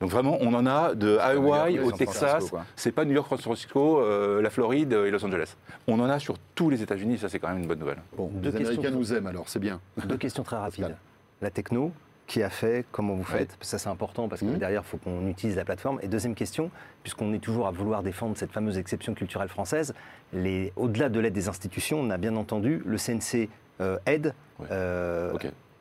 [0.01, 2.53] Donc vraiment, on en a de Hawaï au Texas.
[2.77, 5.57] C'est pas New York, San Francisco, euh, la Floride et Los Angeles.
[5.89, 7.19] On en a sur tous les États-Unis.
[7.19, 7.99] Ça, c'est quand même une bonne nouvelle.
[8.17, 8.99] Bon, Deux les Américains questions.
[8.99, 9.81] nous aiment alors, c'est bien.
[10.07, 10.95] Deux questions très rapides.
[11.41, 11.93] La techno,
[12.29, 13.39] qui a fait, comment vous Ouais.
[13.41, 14.59] faites Ça c'est important parce que Mhm.
[14.59, 15.99] derrière, il faut qu'on utilise la plateforme.
[16.03, 16.71] Et deuxième question,
[17.03, 19.95] puisqu'on est toujours à vouloir défendre cette fameuse exception culturelle française,
[20.33, 23.49] les- au-delà de l'aide des institutions, on a bien entendu le CNC
[23.81, 24.67] euh, aide Ouais.
[24.71, 25.33] euh,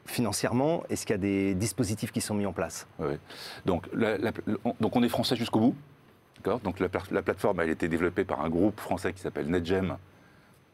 [0.05, 0.83] financièrement.
[0.89, 2.87] Est-ce qu'il y a des dispositifs qui sont mis en place?
[2.99, 3.17] Ouais.
[3.65, 4.31] Donc, la- la-
[4.63, 5.75] on- donc on est français jusqu'au bout.
[6.37, 6.59] D'accord?
[6.61, 9.97] Donc la, pla- la plateforme a été développée par un groupe français qui s'appelle NetGem,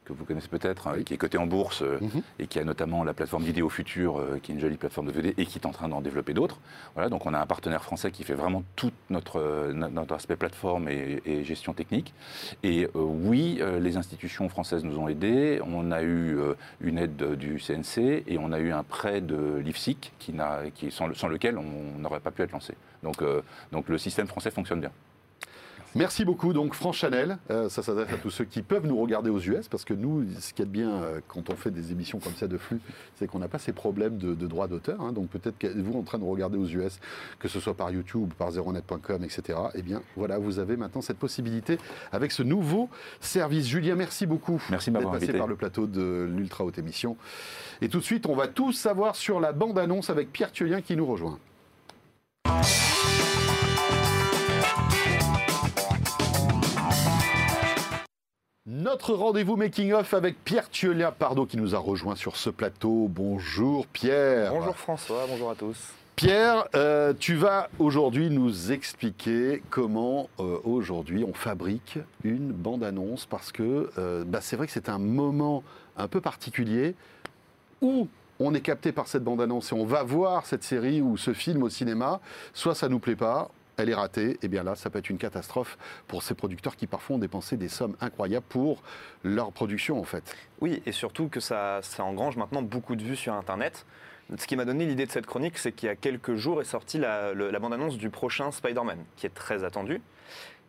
[0.05, 2.21] que vous connaissez peut-être, hein, qui est coté en bourse euh, Mhm.
[2.39, 5.11] et qui a notamment la plateforme Vidéo Future, euh, qui est une jolie plateforme de
[5.13, 6.59] VD et qui est en train d'en développer d'autres.
[6.95, 10.35] Voilà, donc on a un partenaire français qui fait vraiment tout notre, euh, notre aspect
[10.35, 12.13] plateforme et, et gestion technique.
[12.63, 15.61] Et euh, oui, les institutions françaises nous ont aidés.
[15.65, 16.37] On a eu
[16.81, 20.33] une aide de- du CNC et on a eu un prêt de l'IFSIC qui
[20.75, 22.73] qui, sans, le- sans lequel on n'aurait pas pu être lancé.
[23.03, 23.41] Donc, euh,
[23.71, 24.91] donc le système français fonctionne bien.
[25.95, 26.53] Merci beaucoup.
[26.53, 29.67] Donc, France Chanel, euh, ça s'adresse à tous ceux qui peuvent nous regarder aux US,
[29.67, 32.19] parce que nous, ce qu'il y a de bien euh, quand on fait des émissions
[32.19, 32.79] comme ça de flux,
[33.15, 34.99] c'est qu'on n'a pas ces problèmes de, de droit d'auteur.
[35.01, 35.11] hein.
[35.13, 36.99] donc, peut-être que vous, en train de regarder aux US,
[37.39, 41.19] que ce soit par YouTube, par zeronet.com, etc., eh bien, voilà, vous avez maintenant cette
[41.19, 41.77] possibilité
[42.11, 42.89] avec ce nouveau
[43.21, 43.67] service.
[43.67, 45.37] Julien, merci beaucoup Merci de d'être m'avoir passé invité.
[45.37, 47.17] par le plateau de l'Ultra Haute Émission.
[47.81, 50.95] Et tout de suite, on va tout savoir sur la bande-annonce avec Pierre Thiolien qui
[50.95, 51.37] nous rejoint.
[58.75, 63.07] Notre rendez-vous making-of avec Pierre Thiolien Pardot qui nous a rejoint sur ce plateau.
[63.07, 64.51] Bonjour Pierre.
[64.51, 65.77] Bonjour François, bonjour à tous.
[66.15, 73.51] Pierre, euh, tu vas aujourd'hui nous expliquer comment euh, aujourd'hui on fabrique une bande-annonce parce
[73.51, 75.63] que euh, bah, c'est vrai que c'est un moment
[75.95, 76.95] un peu particulier
[77.79, 78.07] où
[78.39, 81.61] on est capté par cette bande-annonce et on va voir cette série ou ce film
[81.61, 82.21] au cinéma,
[82.55, 85.17] soit ça nous plaît pas, elle est ratée, et bien là, ça peut être une
[85.17, 88.81] catastrophe pour ces producteurs qui parfois ont dépensé des sommes incroyables pour
[89.23, 90.35] leur production en fait.
[90.61, 93.85] Oui, et surtout que ça, ça engrange maintenant beaucoup de vues sur Internet.
[94.37, 96.65] Ce qui m'a donné l'idée de cette chronique, c'est qu'il y a quelques jours est
[96.65, 100.01] sortie la, bande-annonce du prochain Spider-Man, qui est très attendu.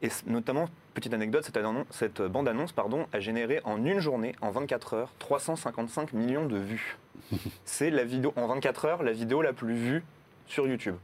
[0.03, 2.75] Et notamment, petite anecdote, cette, annon- cette bande-annonce
[3.13, 6.99] a généré en une journée, en 24 heures, 355 millions de vues.
[7.65, 10.05] C'est la vidéo, en 24 heures, la vidéo la plus vue
[10.47, 10.97] sur YouTube.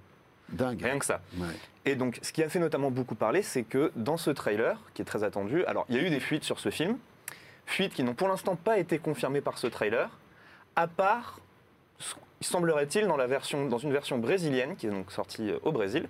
[0.51, 0.83] Dingue.
[0.83, 1.21] Rien que ça.
[1.39, 1.47] Ouais.
[1.87, 5.03] Et donc, ce qui a fait notamment beaucoup parler, c'est que dans ce trailer, qui
[5.03, 6.99] est très attendu, alors il y a eu des fuites sur ce film,
[7.67, 10.11] fuites qui n'ont pour l'instant pas été confirmées par ce trailer,
[10.77, 11.41] à part,
[12.41, 16.09] il semblerait-il, dans, une version brésilienne, qui est donc sortie euh, au Brésil,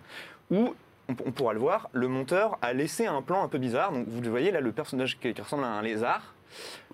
[0.51, 0.75] où,
[1.09, 3.93] on, pourra le voir, le monteur a laissé un plan un peu bizarre.
[3.93, 6.35] Donc, vous le voyez là, le personnage qui, qui ressemble à un lézard.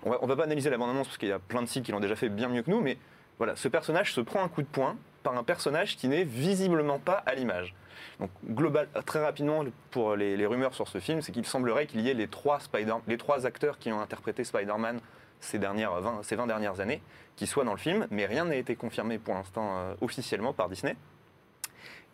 [0.03, 1.83] On va, on va pas analyser la bande-annonce parce qu'il y a plein de sites
[1.83, 2.97] qui l'ont déjà fait bien mieux que nous, mais
[3.37, 4.95] voilà, ce personnage se prend un coup de poing
[5.27, 7.75] par un personnage qui n'est visiblement pas à l'image.
[8.21, 12.09] Donc, global, très rapidement, pour les, rumeurs sur ce film, c'est qu'il semblerait qu'il y
[12.09, 12.59] ait les trois,
[13.07, 15.01] les trois acteurs qui ont interprété Spider-Man
[15.41, 17.01] ces, dernières 20, ces 20 dernières années
[17.35, 20.69] qui soient dans le film, mais rien n'a été confirmé pour l'instant euh, officiellement par
[20.69, 20.95] Disney.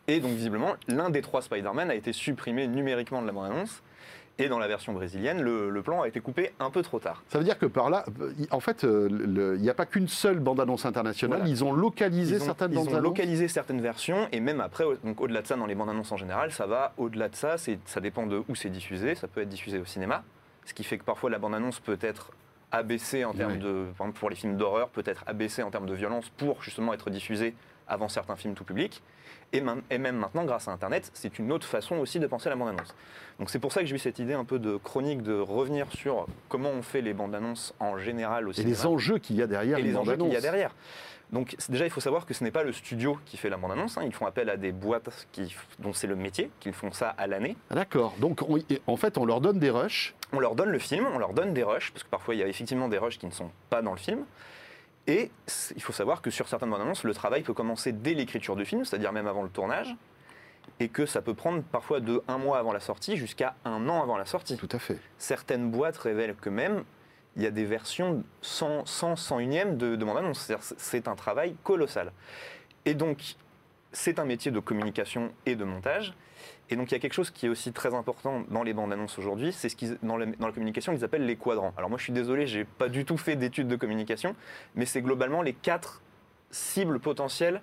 [0.07, 3.83] Et donc, visiblement, l'un des trois Spider-Man a été supprimé numériquement de la bande-annonce.
[4.39, 7.21] Et dans la version brésilienne, le, le plan a été coupé un peu trop tard.
[7.29, 8.03] Ça veut dire que par là,
[8.49, 9.07] en fait, euh,
[9.55, 11.51] il n'y a pas qu'une seule bande-annonce internationale, Voilà.
[11.53, 13.03] ils ont localisé Ils ont, certaines ils ont bandes-annonces.
[13.03, 16.17] localisé certaines versions et même après, donc au-delà de ça, dans les bandes annonces en
[16.17, 17.57] général, ça va au-delà de ça.
[17.85, 19.13] Ça dépend de où c'est diffusé.
[19.13, 20.23] Ça peut être diffusé au cinéma,
[20.65, 22.31] ce qui fait que parfois la bande annonce peut être
[22.71, 25.85] abaissée en termes de, par exemple pour les films d'horreur, peut être abaissée en termes
[25.85, 27.53] de violence pour justement être diffusée
[27.87, 29.01] avant certains films tout public.
[29.55, 29.83] Et, même-
[30.17, 32.95] maintenant, grâce à Internet, c'est une autre façon aussi de penser la bande-annonce.
[33.39, 35.85] Donc c'est pour ça que j'ai eu cette idée un peu de chronique de revenir
[35.91, 39.47] sur comment on fait les bandes-annonces en général au Et les enjeux qu'il y a
[39.47, 40.73] derrière et une les enjeux qu'il y a derrière.
[41.31, 43.97] Donc déjà, il faut savoir que ce n'est pas le studio qui fait la bande-annonce.
[43.97, 44.03] hein.
[44.05, 47.27] Ils font appel à des boîtes qui, dont c'est le métier, qui font ça à
[47.27, 47.55] l'année.
[47.69, 48.13] Ah, D'accord.
[48.19, 50.13] Donc, on- en fait, on leur donne des rushs.
[50.31, 52.43] On leur donne le film, on leur donne des rushs, parce que parfois il y
[52.43, 54.25] a effectivement des rushs qui ne sont pas dans le film.
[55.07, 55.31] Et
[55.75, 58.65] il faut savoir que sur certaines bandes annonces, le travail peut commencer dès l'écriture du
[58.65, 59.95] film, c'est-à-dire même avant le tournage,
[60.79, 64.01] et que ça peut prendre parfois de un mois avant la sortie jusqu'à un an
[64.01, 64.55] avant la sortie.
[64.57, 64.99] Tout à fait.
[65.17, 66.83] certaines boîtes révèlent que même
[67.35, 70.51] il y a des versions 100, 100 101e de, de bande-annonce.
[70.77, 72.11] C'est un travail colossal.
[72.85, 73.35] Et donc,
[73.91, 76.13] c'est un métier de communication et de montage.
[76.69, 78.91] Et donc, il y a quelque chose qui est aussi très important dans les bandes
[78.93, 81.73] annonces aujourd'hui, c'est ce qu'ils, dans, la, dans la communication, ils appellent les quadrants.
[81.77, 84.35] Alors, moi, je suis désolé, j'ai pas du tout fait d'études de communication,
[84.75, 86.01] mais c'est globalement les quatre
[86.51, 87.61] cibles potentielles.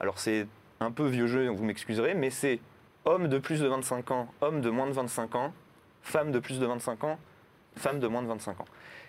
[0.00, 0.46] Alors, c'est
[0.80, 2.60] un peu vieux jeu, vous m'excuserez, mais c'est
[3.04, 5.52] homme de plus de 25 ans, homme de moins de 25 ans,
[6.02, 7.18] femme de plus de 25 ans,
[7.76, 8.66] femme de moins de 25 ans.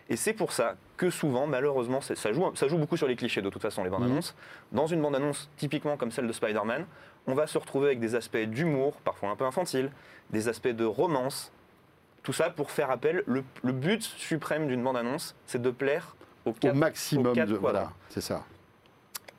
[0.10, 3.42] Et c'est pour ça que souvent, malheureusement, ça joue, ça joue beaucoup sur les clichés
[3.42, 4.36] de toute façon, les bandes annonces.
[4.72, 6.86] Dans une bande annonce typiquement comme celle de Spider-Man,
[7.28, 9.92] on va se retrouver avec des aspects d'humour, parfois un peu infantile,
[10.30, 11.52] des aspects de romance.
[12.24, 13.24] Tout ça pour faire appel.
[13.28, 16.16] Le, le but suprême d'une bande annonce, c'est de plaire
[16.46, 17.56] aux Au maximum aux quatre de.
[17.56, 18.44] Voilà, c'est ça.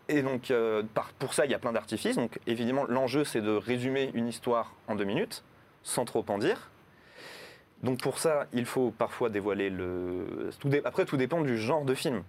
[0.09, 2.17] Et donc, euh, par- pour ça, il y a plein d'artifices.
[2.17, 5.43] Donc, évidemment, l'enjeu, c'est de résumer une histoire en deux minutes,
[5.83, 6.71] sans trop en dire.
[7.83, 10.51] Donc, pour ça, il faut parfois dévoiler le.
[10.85, 12.23] Après, tout dépend du genre de film.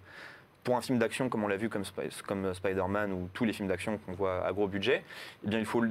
[0.66, 1.84] Pour un film d'action, comme on l'a vu comme,
[2.26, 5.04] comme Spider-Man ou tous les films d'action qu'on voit à gros budget,
[5.44, 5.84] eh bien, il faut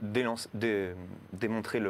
[0.00, 1.82] démontrer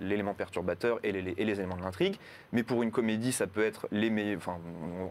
[0.00, 2.16] l'élément perturbateur et les, éléments de l'intrigue.
[2.52, 4.38] Mais pour une comédie, ça peut être les meilleurs.
[4.38, 4.56] Enfin,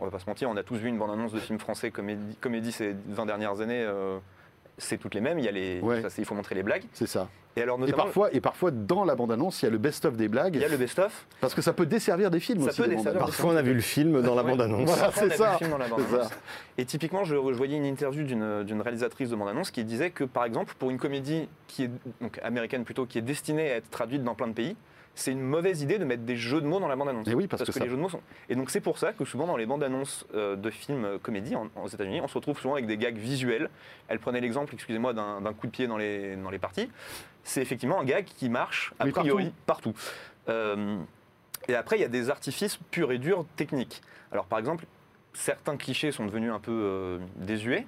[0.01, 2.35] on va pas se mentir, on a tous vu une bande-annonce de film français comédie,
[2.41, 3.83] comédie ces 20 dernières années.
[3.83, 4.17] euh,
[4.80, 5.38] c'est toutes les mêmes.
[5.39, 6.01] Il, y a les, Ouais.
[6.01, 6.84] ça, il faut montrer les blagues.
[6.93, 7.30] C'est ça.
[7.55, 10.27] Et alors, Et parfois, et parfois, dans la bande-annonce, il y a le best-of des
[10.27, 10.55] blagues.
[10.55, 11.25] il y a le best-of.
[11.41, 12.82] Parce que ça peut desservir des films Ça aussi.
[12.84, 13.13] peut.
[13.17, 14.88] Parfois, on a vu le film dans la bande-annonce.
[14.89, 15.51] Voilà, c'est a vu ça.
[15.53, 16.30] le film dans la C'est bande-annonce.
[16.30, 16.36] ça.
[16.77, 20.23] Et typiquement, je, je voyais une interview d'une d'une réalisatrice de bande-annonce qui disait que,
[20.23, 23.89] par exemple, pour une comédie qui est donc américaine plutôt, qui est destinée à être
[23.89, 24.75] traduite dans plein de pays,
[25.20, 27.28] c'est une mauvaise idée de mettre des jeux de mots dans la bande-annonce.
[27.28, 28.22] Et oui, parce que ça- les jeux de mots sont.
[28.49, 31.55] Et donc c'est pour ça que souvent dans les bandes-annonces euh, de films euh, comédie
[31.55, 33.70] en- aux États-Unis, on se retrouve souvent avec des gags visuels.
[34.07, 36.89] Elle prenait l'exemple, excusez-moi, d'un coup de pied dans les, dans les parties.
[37.43, 39.93] C'est effectivement un gag qui marche a Oui, priori partout.
[40.47, 40.97] Euh,
[41.67, 44.01] et après, il y a des artifices purs et durs techniques.
[44.32, 44.86] Alors par exemple,
[45.34, 47.86] certains clichés sont devenus un peu euh, désuets.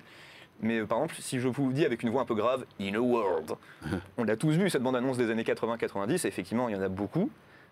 [0.62, 2.94] Mais euh, par exemple, si je vous dis avec une voix un peu grave, In
[2.94, 3.54] a World,
[4.18, 6.90] on l'a tous vu cette bande-annonce des années 80-90, et effectivement, il y en a
[6.90, 7.30] beaucoup.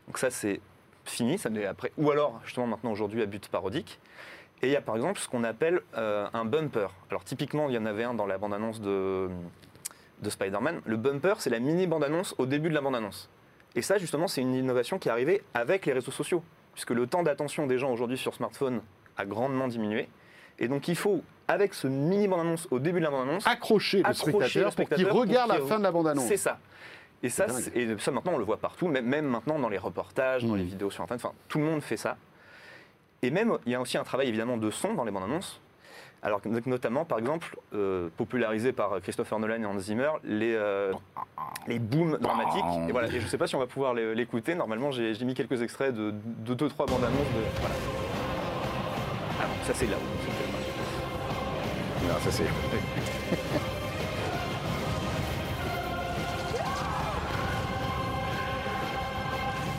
[0.07, 0.59] Donc ça, c'est
[1.05, 1.91] fini, ça après.
[1.97, 3.99] Ou alors, justement, maintenant, aujourd'hui, à but parodique.
[4.61, 6.87] Et il y a par exemple ce qu'on appelle euh, un bumper.
[7.09, 9.29] Alors typiquement, il y en avait un dans la bande-annonce de,
[10.21, 10.81] de Spider-Man.
[10.85, 13.29] Le bumper, c'est la mini bande-annonce au début de la bande-annonce.
[13.75, 17.07] Et ça, justement, c'est une innovation qui est arrivée avec les réseaux sociaux, puisque le
[17.07, 18.81] temps d'attention des gens aujourd'hui sur smartphone
[19.15, 20.09] a grandement diminué.
[20.57, 24.06] Et donc il faut, avec ce mini bande-annonce au début de la bande-annonce, Accrocher le
[24.06, 26.28] Accrocher spectateur, le pour qu'il spectateur pour regarde la fin de la bande-annonce.
[26.28, 26.60] c'est ça.
[27.22, 30.45] Et ça, et ça, maintenant, on le voit partout, même, même maintenant dans les reportages,
[30.45, 32.16] dans les vidéos sur Internet, enfin, tout le monde fait ça.
[33.22, 35.60] Et même, il y a aussi un travail évidemment de son dans les bandes annonces.
[36.22, 40.93] Alors, notamment, par exemple, euh, popularisé par Christopher Nolan et Hans Zimmer, les, euh,
[41.68, 42.64] les booms dramatiques.
[42.88, 44.54] Et, voilà, et je ne sais pas si on va pouvoir l'écouter.
[44.56, 46.14] Normalement, j'ai mis quelques extraits de
[46.45, 47.34] 2-3 bandes annonces.
[47.34, 47.76] De, voilà.
[49.39, 49.97] Alors, ça, c'est là
[52.08, 52.43] ça c'est.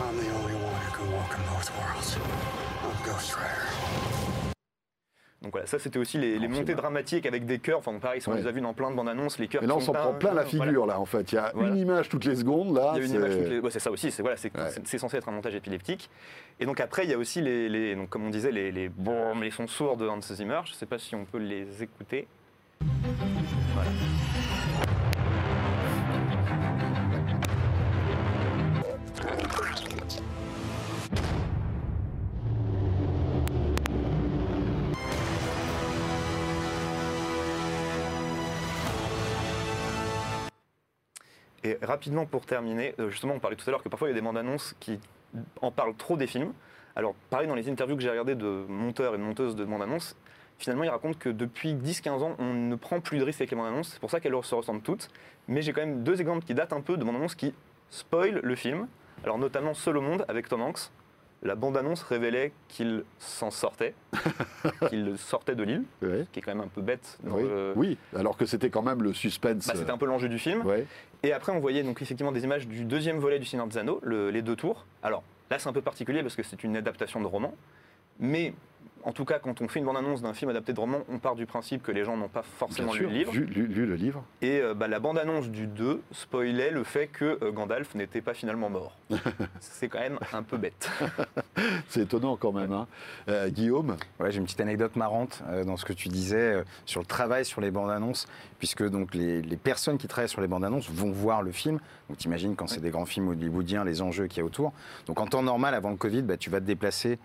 [0.03, 2.17] I'm the only one who can walk in both worlds.
[2.83, 4.10] I'm Ghost Rider.
[5.51, 7.81] Donc voilà, ça c'était aussi les, montées dramatiques avec des chœurs.
[7.81, 8.39] Enfin, pareil, on Ouais.
[8.41, 9.37] les a vus dans plein de bandes annonces.
[9.41, 10.65] Les chœurs Et là, on s'en prend plein la voilà.
[10.67, 11.33] figure, là, en fait.
[11.33, 11.71] Il y a Voilà.
[11.71, 12.93] une image toutes les secondes, là.
[12.95, 14.99] Il y a une c'est- image toutes les- ouais, c'est ça aussi, c'est voilà, Ouais.
[14.99, 16.09] censé être un montage épileptique.
[16.61, 18.89] Et donc après, il y a aussi les, les- donc comme on disait, les, les
[18.89, 20.61] boum, les sons sourds de Hans Zimmer.
[20.67, 22.29] Je ne sais pas si on peut les écouter.
[23.75, 23.91] Voilà.
[41.71, 44.15] Et rapidement pour terminer, euh, justement, on parlait tout à l'heure que parfois il y
[44.15, 44.99] a des bandes annonces qui
[45.63, 46.53] en parlent trop des films.
[46.97, 49.83] Alors, pareil, dans les interviews que j'ai regardées de monteurs et de monteuses de bandes
[49.83, 50.17] annonces,
[50.59, 53.57] finalement, ils racontent que depuis 10-15 ans, on ne prend plus de risques avec les
[53.57, 53.91] bandes annonces.
[53.93, 55.09] C'est pour ça qu'elles se ressemblent toutes.
[55.47, 57.55] Mais j'ai quand même deux exemples qui datent un peu de bandes annonces qui
[57.91, 58.89] spoilent le film.
[59.23, 60.91] Alors, notamment Seul au monde avec Tom Hanks.
[61.43, 63.95] La bande-annonce révélait qu'il s'en sortait,
[64.91, 66.27] qu'il sortait de l'île, Ouais.
[66.33, 67.19] qui est quand même un peu bête.
[67.25, 67.43] dans Oui.
[67.45, 69.67] le- oui, alors que c'était quand même le suspense.
[69.67, 70.67] Bah, c'était un peu l'enjeu du film.
[70.67, 70.87] Ouais.
[71.23, 73.45] Et après, on voyait donc effectivement des images du deuxième volet du
[73.77, 74.87] Anneaux, le- les deux tours.
[75.03, 77.55] Alors là, c'est un peu particulier parce que c'est une adaptation de roman.
[78.19, 78.55] Mais
[79.05, 81.35] en tout cas, quand on fait une bande-annonce d'un film adapté de roman, on part
[81.35, 83.33] du principe que les gens n'ont pas Bien forcément lu le livre.
[83.33, 84.25] vu- lu, lu le livre.
[84.43, 88.35] Et euh, bah, la bande-annonce du 2 spoilait le fait que euh, Gandalf n'était pas
[88.35, 88.97] finalement mort.
[89.61, 90.91] c'est quand même un peu bête.
[91.89, 92.73] C'est étonnant quand même.
[92.73, 92.87] hein.
[93.29, 93.97] Euh, Guillaume?
[94.19, 97.07] Ouais, j'ai une petite anecdote marrante euh, dans ce que tu disais euh, sur le
[97.07, 98.27] travail sur les bandes annonces,
[98.59, 101.79] puisque donc les, les personnes qui travaillent sur les bandes annonces vont voir le film.
[102.09, 104.73] Donc t'imagines quand c'est des grands films hollywoodiens, les enjeux qu'il y a autour.
[105.07, 107.19] Donc en temps normal, avant le Covid, bah, tu vas te déplacer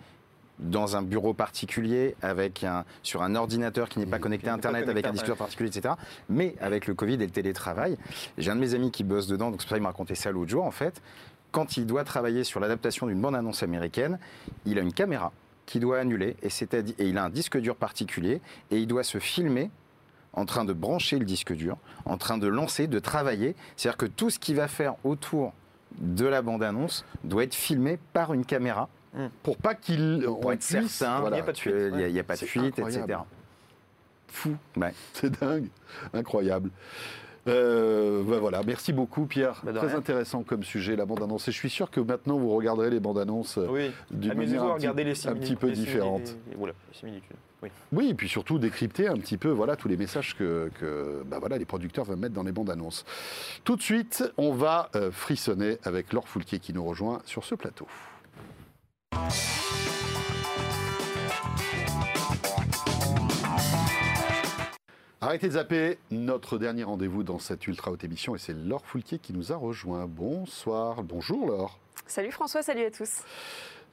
[0.58, 4.58] dans un bureau particulier avec un, sur un ordinateur qui n'est pas connecté à Qui
[4.58, 5.94] Internet, avec connecté un disque dur particulier, etc.
[6.28, 7.96] Mais avec le Covid et le télétravail,
[8.38, 10.14] j'ai un de mes amis qui bosse dedans, donc c'est pour ça qu'il m'a raconté
[10.14, 11.02] ça l'autre jour en fait.
[11.52, 14.18] Quand il doit travailler sur l'adaptation d'une bande-annonce américaine,
[14.64, 15.32] il a une caméra
[15.64, 16.48] qu'il doit annuler et
[16.98, 18.40] il a un disque dur particulier
[18.70, 19.70] et il doit se filmer
[20.32, 23.56] en train de brancher le disque dur, en train de lancer, de travailler.
[23.76, 25.52] C'est-à-dire que tout ce qu'il va faire autour
[25.98, 28.88] de la bande-annonce doit être filmé par une caméra
[29.42, 30.22] Pour pas qu'il.
[30.24, 31.36] pour on être puisse- certain voilà.
[31.36, 32.10] Il y a pas de fuite, qu'il n'y a, ouais.
[32.10, 33.02] il y a pas de fuite, incroyable.
[33.12, 33.18] etc.
[34.28, 34.56] Fou.
[34.76, 34.92] Ouais.
[35.14, 35.68] C'est dingue.
[36.12, 36.70] Incroyable.
[37.48, 39.60] Euh, ben voilà, merci beaucoup Pierre.
[39.64, 39.96] Bah, de Très rien.
[39.98, 41.46] intéressant comme sujet, la bande-annonce.
[41.46, 44.66] Et je suis sûr que maintenant vous regarderez les bandes-annonces euh, Oui, d'une manière un
[44.66, 46.34] petit- regarder les un petit peu les différente.
[46.50, 47.36] les- Oula, les similitudes.
[47.62, 47.68] Oui.
[47.92, 51.38] Oui, et puis surtout décrypter un petit peu voilà, tous les messages que, que, bah
[51.38, 53.04] voilà, les producteurs veulent mettre dans les bandes annonces.
[53.64, 57.54] Tout de suite, on va euh, frissonner avec Laure Foulquier qui nous rejoint sur ce
[57.54, 57.86] plateau.
[65.22, 69.18] Arrêtez de zapper, notre dernier rendez-vous dans cette ultra haute émission et c'est Laure Foulquier
[69.18, 70.06] qui nous a rejoint.
[70.06, 71.78] Bonsoir, bonjour Laure.
[72.06, 73.22] Salut François, salut à tous.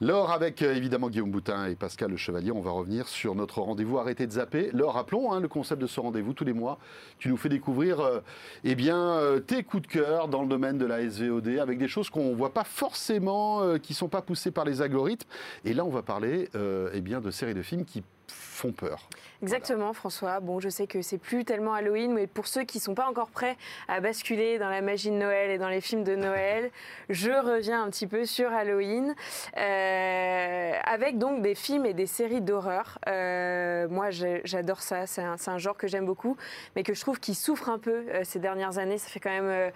[0.00, 3.60] Laure, avec euh, évidemment Guillaume Boutin et Pascal Le Chevalier, on va revenir sur notre
[3.60, 4.70] rendez-vous Arrêtez de zapper.
[4.72, 6.80] Laure, rappelons hein, le concept de ce rendez-vous tous les mois.
[7.18, 8.18] Tu nous fais découvrir euh,
[8.64, 11.86] eh bien, euh, tes coups de cœur dans le domaine de la SVOD avec des
[11.86, 15.28] choses qu'on ne voit pas forcément, qui ne sont pas poussées par les algorithmes.
[15.64, 16.48] Et là, on va parler
[16.92, 19.08] eh bien, de séries de films qui font peur.
[19.42, 20.40] Exactement, François.
[20.40, 23.28] Bon, je sais que c'est plus tellement Halloween, mais pour ceux qui sont pas encore
[23.28, 23.56] prêts
[23.88, 26.70] à basculer dans la magie de Noël et dans les films de Noël,
[27.10, 29.14] je reviens un petit peu sur Halloween,
[29.58, 32.98] euh, avec donc des films et des séries d'horreur.
[33.08, 35.06] Euh, moi, j'adore ça.
[35.06, 36.36] C'est un, c'est un genre que j'aime beaucoup,
[36.74, 38.98] mais que je trouve qui souffre un peu euh, ces dernières années.
[38.98, 39.72] Ça fait quand même.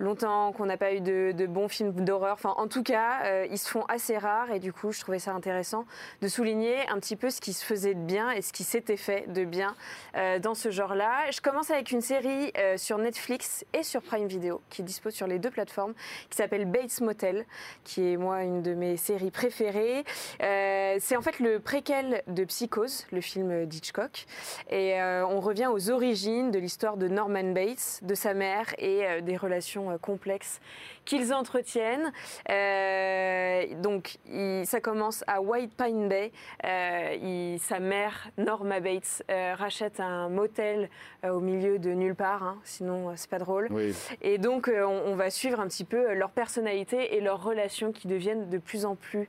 [0.00, 2.32] Longtemps qu'on n'a pas eu de, bons films d'horreur.
[2.32, 5.18] Enfin, en tout cas, euh, ils se font assez rares et du coup, je trouvais
[5.18, 5.84] ça intéressant
[6.22, 8.96] de souligner un petit peu ce qui se faisait de bien et ce qui s'était
[8.96, 9.76] fait de bien
[10.16, 11.30] euh, dans ce genre-là.
[11.30, 15.26] Je commence avec une série euh, sur Netflix et sur Prime Video qui dispose sur
[15.26, 15.92] les deux plateformes
[16.30, 17.44] qui s'appelle Bates Motel,
[17.84, 20.04] qui est moi une de mes séries préférées.
[20.38, 24.26] C'est en fait le préquel de Psychose, le film d'Hitchcock.
[24.70, 29.36] Et on revient aux origines de l'histoire de Norman Bates, de sa mère et des
[29.36, 30.60] relations euh, complexes
[31.04, 32.12] qu'ils entretiennent.
[32.48, 36.32] Euh, donc, il- ça commence à White Pine Bay.
[36.64, 40.88] Euh, il- sa mère, Norma Bates, rachète un motel
[41.24, 43.68] au milieu de nulle part, hein, sinon c'est pas drôle.
[43.70, 43.94] Oui.
[44.22, 48.08] Et donc, on, on va suivre un petit peu leur personnalité et leurs relations qui
[48.08, 49.28] deviennent de plus en plus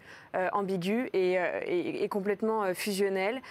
[0.53, 1.33] ambiguës et,
[1.65, 3.41] et- et complètement fusionnelles.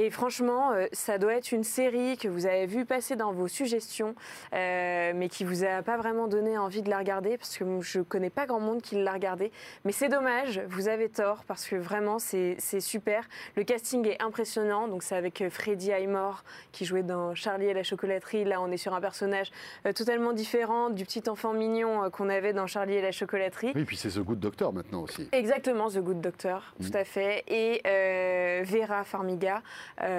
[0.00, 3.48] Et franchement, euh, ça doit être une série que vous avez vu passer dans vos
[3.48, 4.14] suggestions,
[4.54, 8.00] euh, mais qui vous a pas vraiment donné envie de la regarder, parce que je
[8.00, 9.52] connais pas grand monde qui l'a regardé.
[9.84, 13.28] Mais c'est dommage, vous avez tort, parce que vraiment, c'est super.
[13.56, 17.74] Le casting est impressionnant, donc c'est avec euh, Freddie Highmore, qui jouait dans Charlie et
[17.74, 18.44] la chocolaterie.
[18.44, 19.50] Là, on est sur un personnage
[19.94, 23.72] totalement différent du petit enfant mignon qu'on avait dans Charlie et la chocolaterie.
[23.74, 25.28] Oui, puis c'est The Good Doctor maintenant aussi.
[25.32, 27.44] Exactement, The Good Doctor, tout à fait.
[27.48, 29.62] Et euh, Vera Farmiga,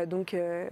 [0.07, 0.67] donc euh,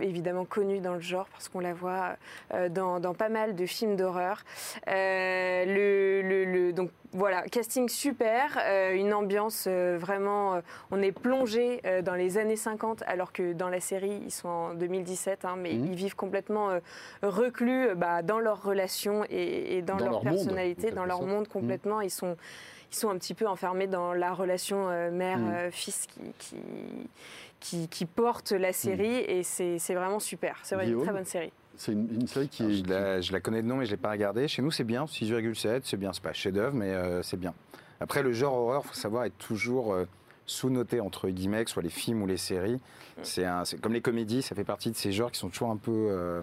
[0.00, 2.16] évidemment connue dans le genre parce qu'on la voit
[2.54, 4.42] euh, dans, dans pas mal de films d'horreur.
[4.88, 10.54] Euh, le, le- le- donc voilà, casting super, euh, une ambiance euh, vraiment.
[10.54, 10.60] euh,
[10.92, 14.48] on est plongé euh, dans les années 50 alors que dans la série ils sont
[14.48, 15.86] en 2017, hein, mais Mhm.
[15.86, 16.78] ils vivent complètement euh,
[17.22, 21.48] reclus euh, bah, dans leurs relations et, et dans, Dans leur, personnalité, dans leur monde
[21.48, 22.00] complètement.
[22.00, 22.36] Ils sont
[22.92, 26.56] ils sont un petit peu enfermés dans la relation euh, mère-fils qui, qui,
[27.60, 30.58] qui, qui porte la série et c'est vraiment super.
[30.62, 31.52] C'est vraiment une très bonne série.
[31.76, 32.78] C'est une, une série qui Alors, est.
[32.84, 34.48] je, la, je la connais de nom, mais je ne l'ai pas regardée.
[34.48, 36.12] Chez nous, c'est bien, 6,7, c'est bien.
[36.12, 37.54] C'est pas chef-d'œuvre, mais euh, c'est bien.
[38.00, 40.06] Après, le genre horreur, faut savoir, est toujours euh,
[40.46, 42.80] sous-noté entre guillemets, que ce soit les films ou les séries.
[43.22, 45.70] C'est un- c'est comme les comédies, ça fait partie de ces genres qui sont toujours
[45.70, 45.90] un peu.
[46.10, 46.42] euh,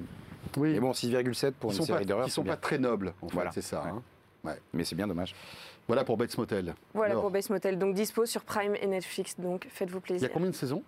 [0.55, 0.73] Oui.
[0.73, 3.33] Mais bon, 6,7 pour Ils une série d'horreur, qui sont pas très nobles, en fait,
[3.35, 3.51] Voilà.
[3.51, 3.83] c'est ça.
[3.83, 4.51] Ouais.
[4.53, 4.55] hein.
[4.73, 5.35] Mais c'est bien dommage.
[5.87, 6.73] Voilà pour Bates Motel.
[6.93, 7.77] Voilà Alors, pour Base Motel.
[7.77, 9.35] Donc dispo sur Prime et Netflix.
[9.39, 10.29] Donc faites-vous Il y plaisir.
[10.29, 10.83] a combien de saisons?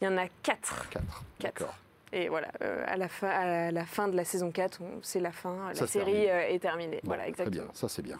[0.00, 0.88] Il y en a quatre.
[0.90, 1.22] Quatre.
[1.38, 1.58] Quatre.
[1.60, 1.74] D'accord.
[2.12, 5.18] Et voilà, euh, à, la fin, à la fin de la saison 4, on- c'est
[5.20, 5.68] la fin.
[5.68, 7.00] La Ça série euh, est terminée.
[7.02, 7.64] Bon, voilà, Très exactement.
[7.64, 8.18] bien, ça c'est bien.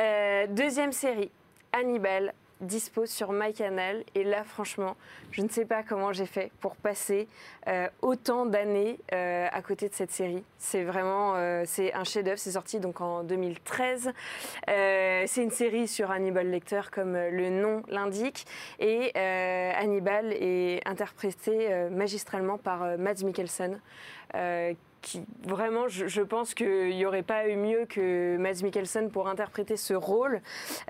[0.00, 1.30] Euh, deuxième série,
[1.72, 4.04] Hannibal, dispo sur MyCanal.
[4.14, 4.96] Et là, franchement,
[5.30, 7.28] je ne sais pas comment j'ai fait pour passer
[7.68, 10.44] euh, autant d'années euh, à côté de cette série.
[10.58, 12.38] C'est vraiment, euh, c'est un chef-d'œuvre.
[12.38, 14.12] C'est sorti donc en 2013.
[14.68, 18.46] Euh, c'est une série sur Hannibal Lecter, comme le nom l'indique.
[18.78, 23.80] Et Hannibal est interprété magistralement par Mads Mikkelsen.
[25.08, 29.26] Qui vraiment, je, je pense qu'il n'y aurait pas eu mieux que Mads Mikkelsen pour
[29.26, 30.42] interpréter ce rôle.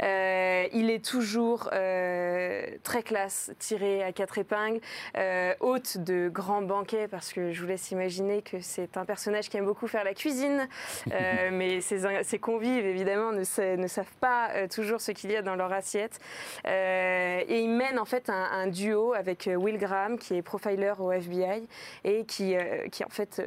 [0.03, 4.81] Euh, il est toujours euh, très classe, tiré à quatre épingles,
[5.17, 9.49] euh, hôte de grands banquets, parce que je vous laisse imaginer que c'est un personnage
[9.49, 10.67] qui aime beaucoup faire la cuisine,
[11.53, 15.43] mais ses, ses convives, évidemment, ne, sa- ne savent pas toujours ce qu'il y a
[15.43, 16.19] dans leur assiette.
[16.67, 21.13] Et il mène en fait un, un duo avec Will Graham, qui est profiler au
[21.13, 21.69] FBI,
[22.03, 22.57] et qui,
[22.91, 23.41] qui en fait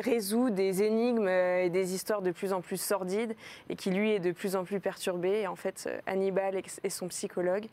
[0.00, 3.34] résout des énigmes euh, et des histoires de plus en plus sordides
[3.68, 5.40] et qui lui est de plus en plus perturbé.
[5.40, 7.66] Et en fait, euh, Hannibal est, est son psychologue.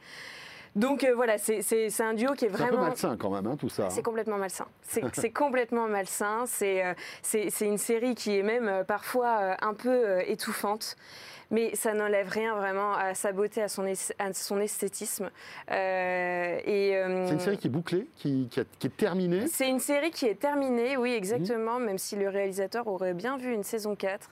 [0.75, 2.83] Donc euh, voilà, c'est- c'est c'est un duo qui est C'est un peu vraiment.
[2.89, 3.89] malsain quand même, hein, tout ça.
[3.89, 4.03] C'est hein.
[4.03, 4.67] complètement malsain.
[4.83, 6.43] C'est c'est complètement malsain.
[6.45, 10.95] C'est euh, c'est c'est une série qui est même euh, parfois un peu étouffante.
[11.49, 15.29] Mais ça n'enlève rien vraiment à sa beauté, à son, es- à son esthétisme.
[15.71, 19.47] Euh, euh, C'est une série qui est bouclée, qui, qui a- qui est terminée.
[19.47, 21.17] c'est une série qui est terminée, oui, Mhm.
[21.17, 24.29] exactement, même si le réalisateur aurait bien vu une saison 4.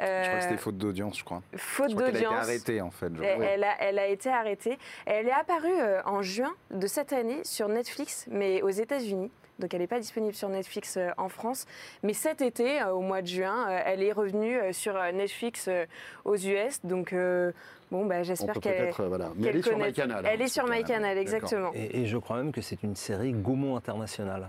[0.00, 1.42] Euh, Je crois que c'était faute d'audience, je crois.
[1.56, 2.42] faute crois qu'elle a été d'audience.
[2.44, 3.10] arrêtée, en fait.
[3.16, 3.46] je Elle, crois.
[3.46, 4.78] elle a, elle a été arrêtée.
[5.06, 9.30] Elle est apparue euh, en juin de cette année sur Netflix, mais aux États-Unis.
[9.58, 11.66] Donc elle n'est pas disponible sur Netflix euh, en France.
[12.02, 15.66] Mais cet été, euh, au mois de juin, euh, elle est revenue euh, sur Netflix
[15.68, 15.84] euh,
[16.24, 16.80] aux US.
[16.84, 17.52] Donc euh,
[17.90, 19.32] bon, bah, j'espère qu'elle voilà.
[19.44, 20.26] Elle est sur MyCanal.
[20.26, 20.68] Elle hein, est sur.
[20.68, 21.70] MyCanal, exactement.
[21.74, 24.48] Et, et je crois même que c'est une série Gaumont internationale.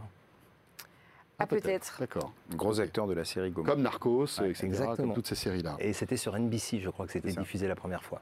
[1.39, 1.95] Ah, peut-être.
[1.99, 2.33] D'accord.
[2.51, 3.69] Gros acteur de la série Gaumont.
[3.69, 4.65] Comme Narcos, etc.
[4.65, 4.95] exactement.
[4.95, 5.77] Comme toutes ces séries-là.
[5.79, 8.21] Et c'était sur NBC, je crois que c'était diffusé la première fois.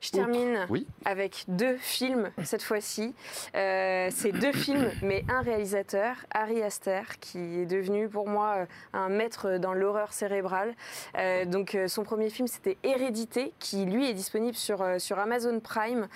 [0.00, 0.86] Je termine Oui.
[1.04, 3.14] avec deux films cette fois-ci.
[3.54, 8.66] Euh, c'est deux films, mais un réalisateur, Harry Aster, qui est devenu pour moi euh,
[8.94, 10.74] un maître dans l'horreur cérébrale.
[11.16, 16.08] Euh, donc son premier film c'était Hérédité, qui lui est disponible sur, sur Amazon Prime.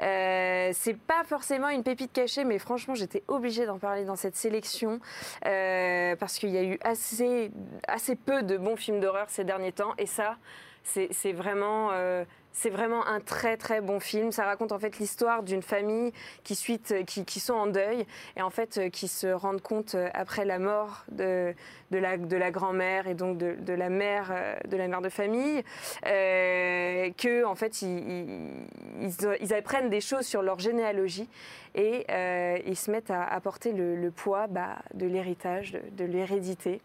[0.00, 4.36] Euh, c'est pas forcément une pépite cachée, mais franchement j'étais obligée d'en parler dans cette
[4.36, 5.00] sélection
[5.42, 7.50] parce qu'il y a eu assez,
[7.86, 10.36] assez peu de bons films d'horreur ces derniers temps, et ça
[10.82, 11.90] c'est vraiment,
[12.58, 14.32] c'est vraiment un très très bon film.
[14.32, 18.04] Ça raconte en fait l'histoire d'une famille qui, suite, qui, qui sont en deuil
[18.36, 21.54] et en fait euh, qui se rendent compte euh, après la mort de,
[21.92, 25.62] la, grand-mère et donc de, la mère euh, de la mère de famille
[26.06, 31.28] euh, que en fait ils, apprennent des choses sur leur généalogie
[31.76, 36.80] et euh, ils se mettent à, à porter le, poids bah, de l'héritage, de l'hérédité.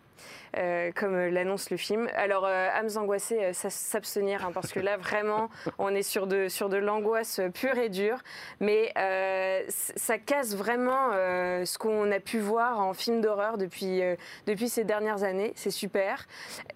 [0.57, 2.07] Euh, comme l'annonce le film.
[2.16, 5.49] Alors, euh, âmes angoissées, euh, ça- s'abstenir, hein, parce que là, vraiment,
[5.80, 8.18] on est sur de, sur de l'angoisse pure et dure.
[8.59, 14.01] Mais euh, ça casse vraiment euh, ce qu'on a pu voir en film d'horreur depuis,
[14.01, 14.16] euh,
[14.47, 15.53] depuis ces dernières années.
[15.55, 16.26] C'est super.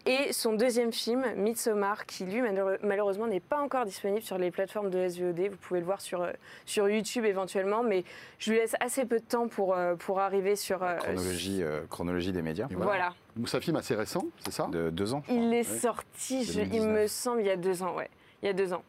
[0.05, 2.41] Et son deuxième film, Midsommar, qui lui,
[2.83, 5.39] malheureusement, n'est pas encore disponible sur les plateformes de SVOD.
[5.51, 6.27] Vous pouvez le voir sur,
[6.65, 8.03] sur YouTube éventuellement, mais
[8.39, 10.79] je lui laisse assez peu de temps pour, pour arriver sur.
[10.97, 12.67] Chronologie, euh, chronologie des médias.
[12.71, 13.13] Voilà.
[13.37, 14.67] Donc, C'est un film assez récent, c'est ça?
[14.67, 15.23] De deux ans.
[15.27, 15.63] je Il est Ouais.
[15.79, 17.01] sorti, je- il 2019.
[17.01, 18.09] me semble, il y a deux ans, ouais.
[18.43, 18.83] Il y a deux ans.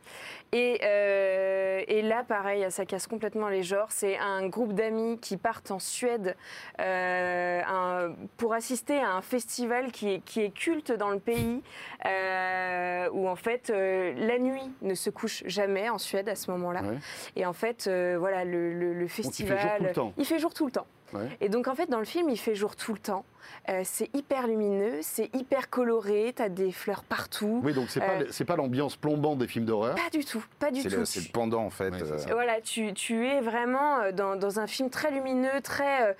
[0.52, 3.86] Et, euh, et là, pareil, ça casse complètement les genres.
[3.90, 6.36] C'est un groupe d'amis qui partent en Suède
[6.80, 11.62] euh, un- pour assister à un festival qui est, qui est culte dans le pays,
[12.04, 16.50] euh, où en fait euh, la nuit ne se couche jamais en Suède à ce
[16.50, 16.82] moment-là.
[16.82, 16.98] Ouais.
[17.36, 20.12] Et en fait, euh, voilà, le, le- le il fait jour festival, tout le temps.
[20.18, 20.86] il fait jour tout le temps.
[21.12, 21.28] Ouais.
[21.40, 23.24] Et donc en fait dans le film il fait jour tout le temps.
[23.70, 27.62] Euh, c'est hyper lumineux, c'est hyper coloré, t'as des fleurs partout.
[27.64, 29.94] Oui, donc c'est pas, Euh, pas l'ambiance plombante des films d'horreur.
[29.94, 31.04] Pas du tout, pas du tout.
[31.06, 31.92] c'est le pendant en fait.
[31.94, 32.18] Euh.
[32.30, 36.14] Voilà, tu, tu es vraiment dans, dans un film très lumineux, très,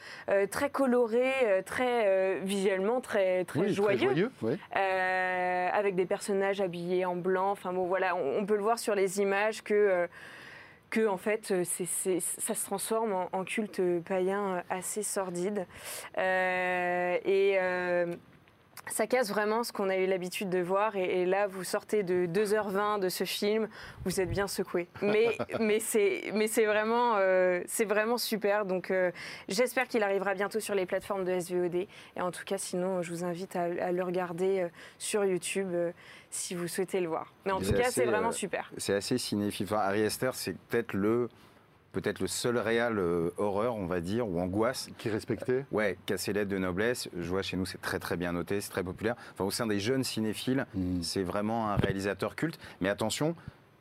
[0.50, 1.32] très coloré,
[1.66, 3.98] très euh, visuellement très, très oui, joyeux.
[3.98, 4.30] très joyeux.
[4.76, 7.50] Euh, avec des personnages habillés en blanc.
[7.50, 10.06] Enfin bon, voilà, on, on peut le voir sur les images que, euh,
[10.90, 15.66] que en fait, euh, ça se transforme en, en culte païen euh, assez sordide.
[16.16, 17.58] Euh, et
[18.90, 20.96] ça casse vraiment ce qu'on a eu l'habitude de voir.
[20.96, 23.68] Et, et là, vous sortez de 2h20 de ce film,
[24.04, 24.88] vous êtes bien secoué.
[25.02, 28.64] Mais, mais c'est vraiment, euh, vraiment super.
[28.64, 29.10] Donc, euh,
[29.48, 31.74] j'espère qu'il arrivera bientôt sur les plateformes de SVOD.
[31.74, 31.88] Et
[32.20, 34.68] en tout cas, sinon, je vous invite à, à le regarder euh,
[34.98, 35.92] sur YouTube euh,
[36.30, 37.32] si vous souhaitez le voir.
[37.44, 38.70] Mais en tout cas, c'est vraiment super.
[38.76, 39.66] C'est assez cinéphile.
[39.66, 41.28] Enfin, Harry Esther, c'est peut-être le,
[41.92, 44.88] peut-être le seul réal euh, horreur, on va dire, ou angoisse.
[44.98, 45.64] Qui est respecté.
[45.72, 47.08] Ouais, casser lettres de noblesse.
[47.18, 49.16] Je vois chez nous, c'est très très bien noté, c'est très populaire.
[49.32, 51.02] Enfin, au sein des jeunes cinéphiles, Mm.
[51.02, 52.58] c'est vraiment un réalisateur culte.
[52.80, 53.34] Mais attention,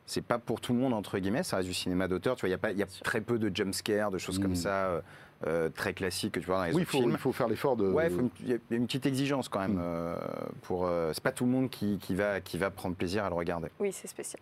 [0.06, 1.42] c'est pas pour tout le monde entre guillemets.
[1.42, 2.36] Ça reste du cinéma d'auteur.
[2.36, 4.18] Tu vois, il y a pas, il y a très peu de jump scares, de
[4.18, 4.42] choses Mm.
[4.42, 5.00] comme ça, euh,
[5.46, 7.10] euh, très classiques que tu vois dans les Oui, autres faut, films.
[7.12, 7.88] il faut faire l'effort de.
[7.92, 9.74] Ouais, faut une- il y a une petite exigence quand même.
[9.74, 9.80] Mm.
[9.82, 10.16] euh,
[10.62, 13.28] pour, euh, c'est pas tout le monde qui, qui va, qui va prendre plaisir à
[13.28, 13.68] le regarder.
[13.78, 14.40] Oui, c'est spécial.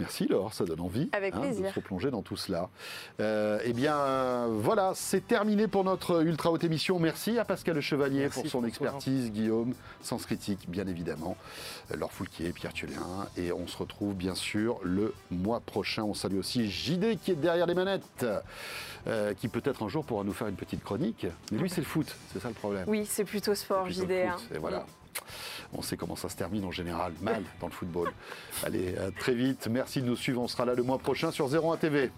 [0.00, 1.68] Merci Laure, ça donne envie hein, Avec de plaisir.
[1.68, 2.70] se replonger dans tout cela.
[3.20, 6.98] Euh, eh bien, voilà, c'est terminé pour notre ultra haute émission.
[6.98, 11.36] Merci à Pascal Le Chevalier Merci, pour son expertise, Guillaume, Sens Critique, bien évidemment,
[11.92, 13.28] euh, Laure Foulquier, Pierre Thuelin.
[13.36, 16.02] Et on se retrouve bien sûr le mois prochain.
[16.02, 18.24] On salue aussi JD qui est derrière les manettes,
[19.06, 21.26] euh, qui peut-être un jour pourra nous faire une petite chronique.
[21.52, 22.84] Mais lui, c'est le foot, c'est ça le problème.
[22.86, 24.30] Oui, c'est plutôt sport, Plutôt le JD.
[24.30, 24.54] foot, hein.
[24.54, 24.86] Et voilà.
[25.72, 28.10] On sait comment ça se termine en général, mal dans le football.
[28.64, 29.68] Allez, à très vite.
[29.70, 30.40] Merci de nous suivre.
[30.40, 32.10] On sera là le mois prochain sur 01 TV.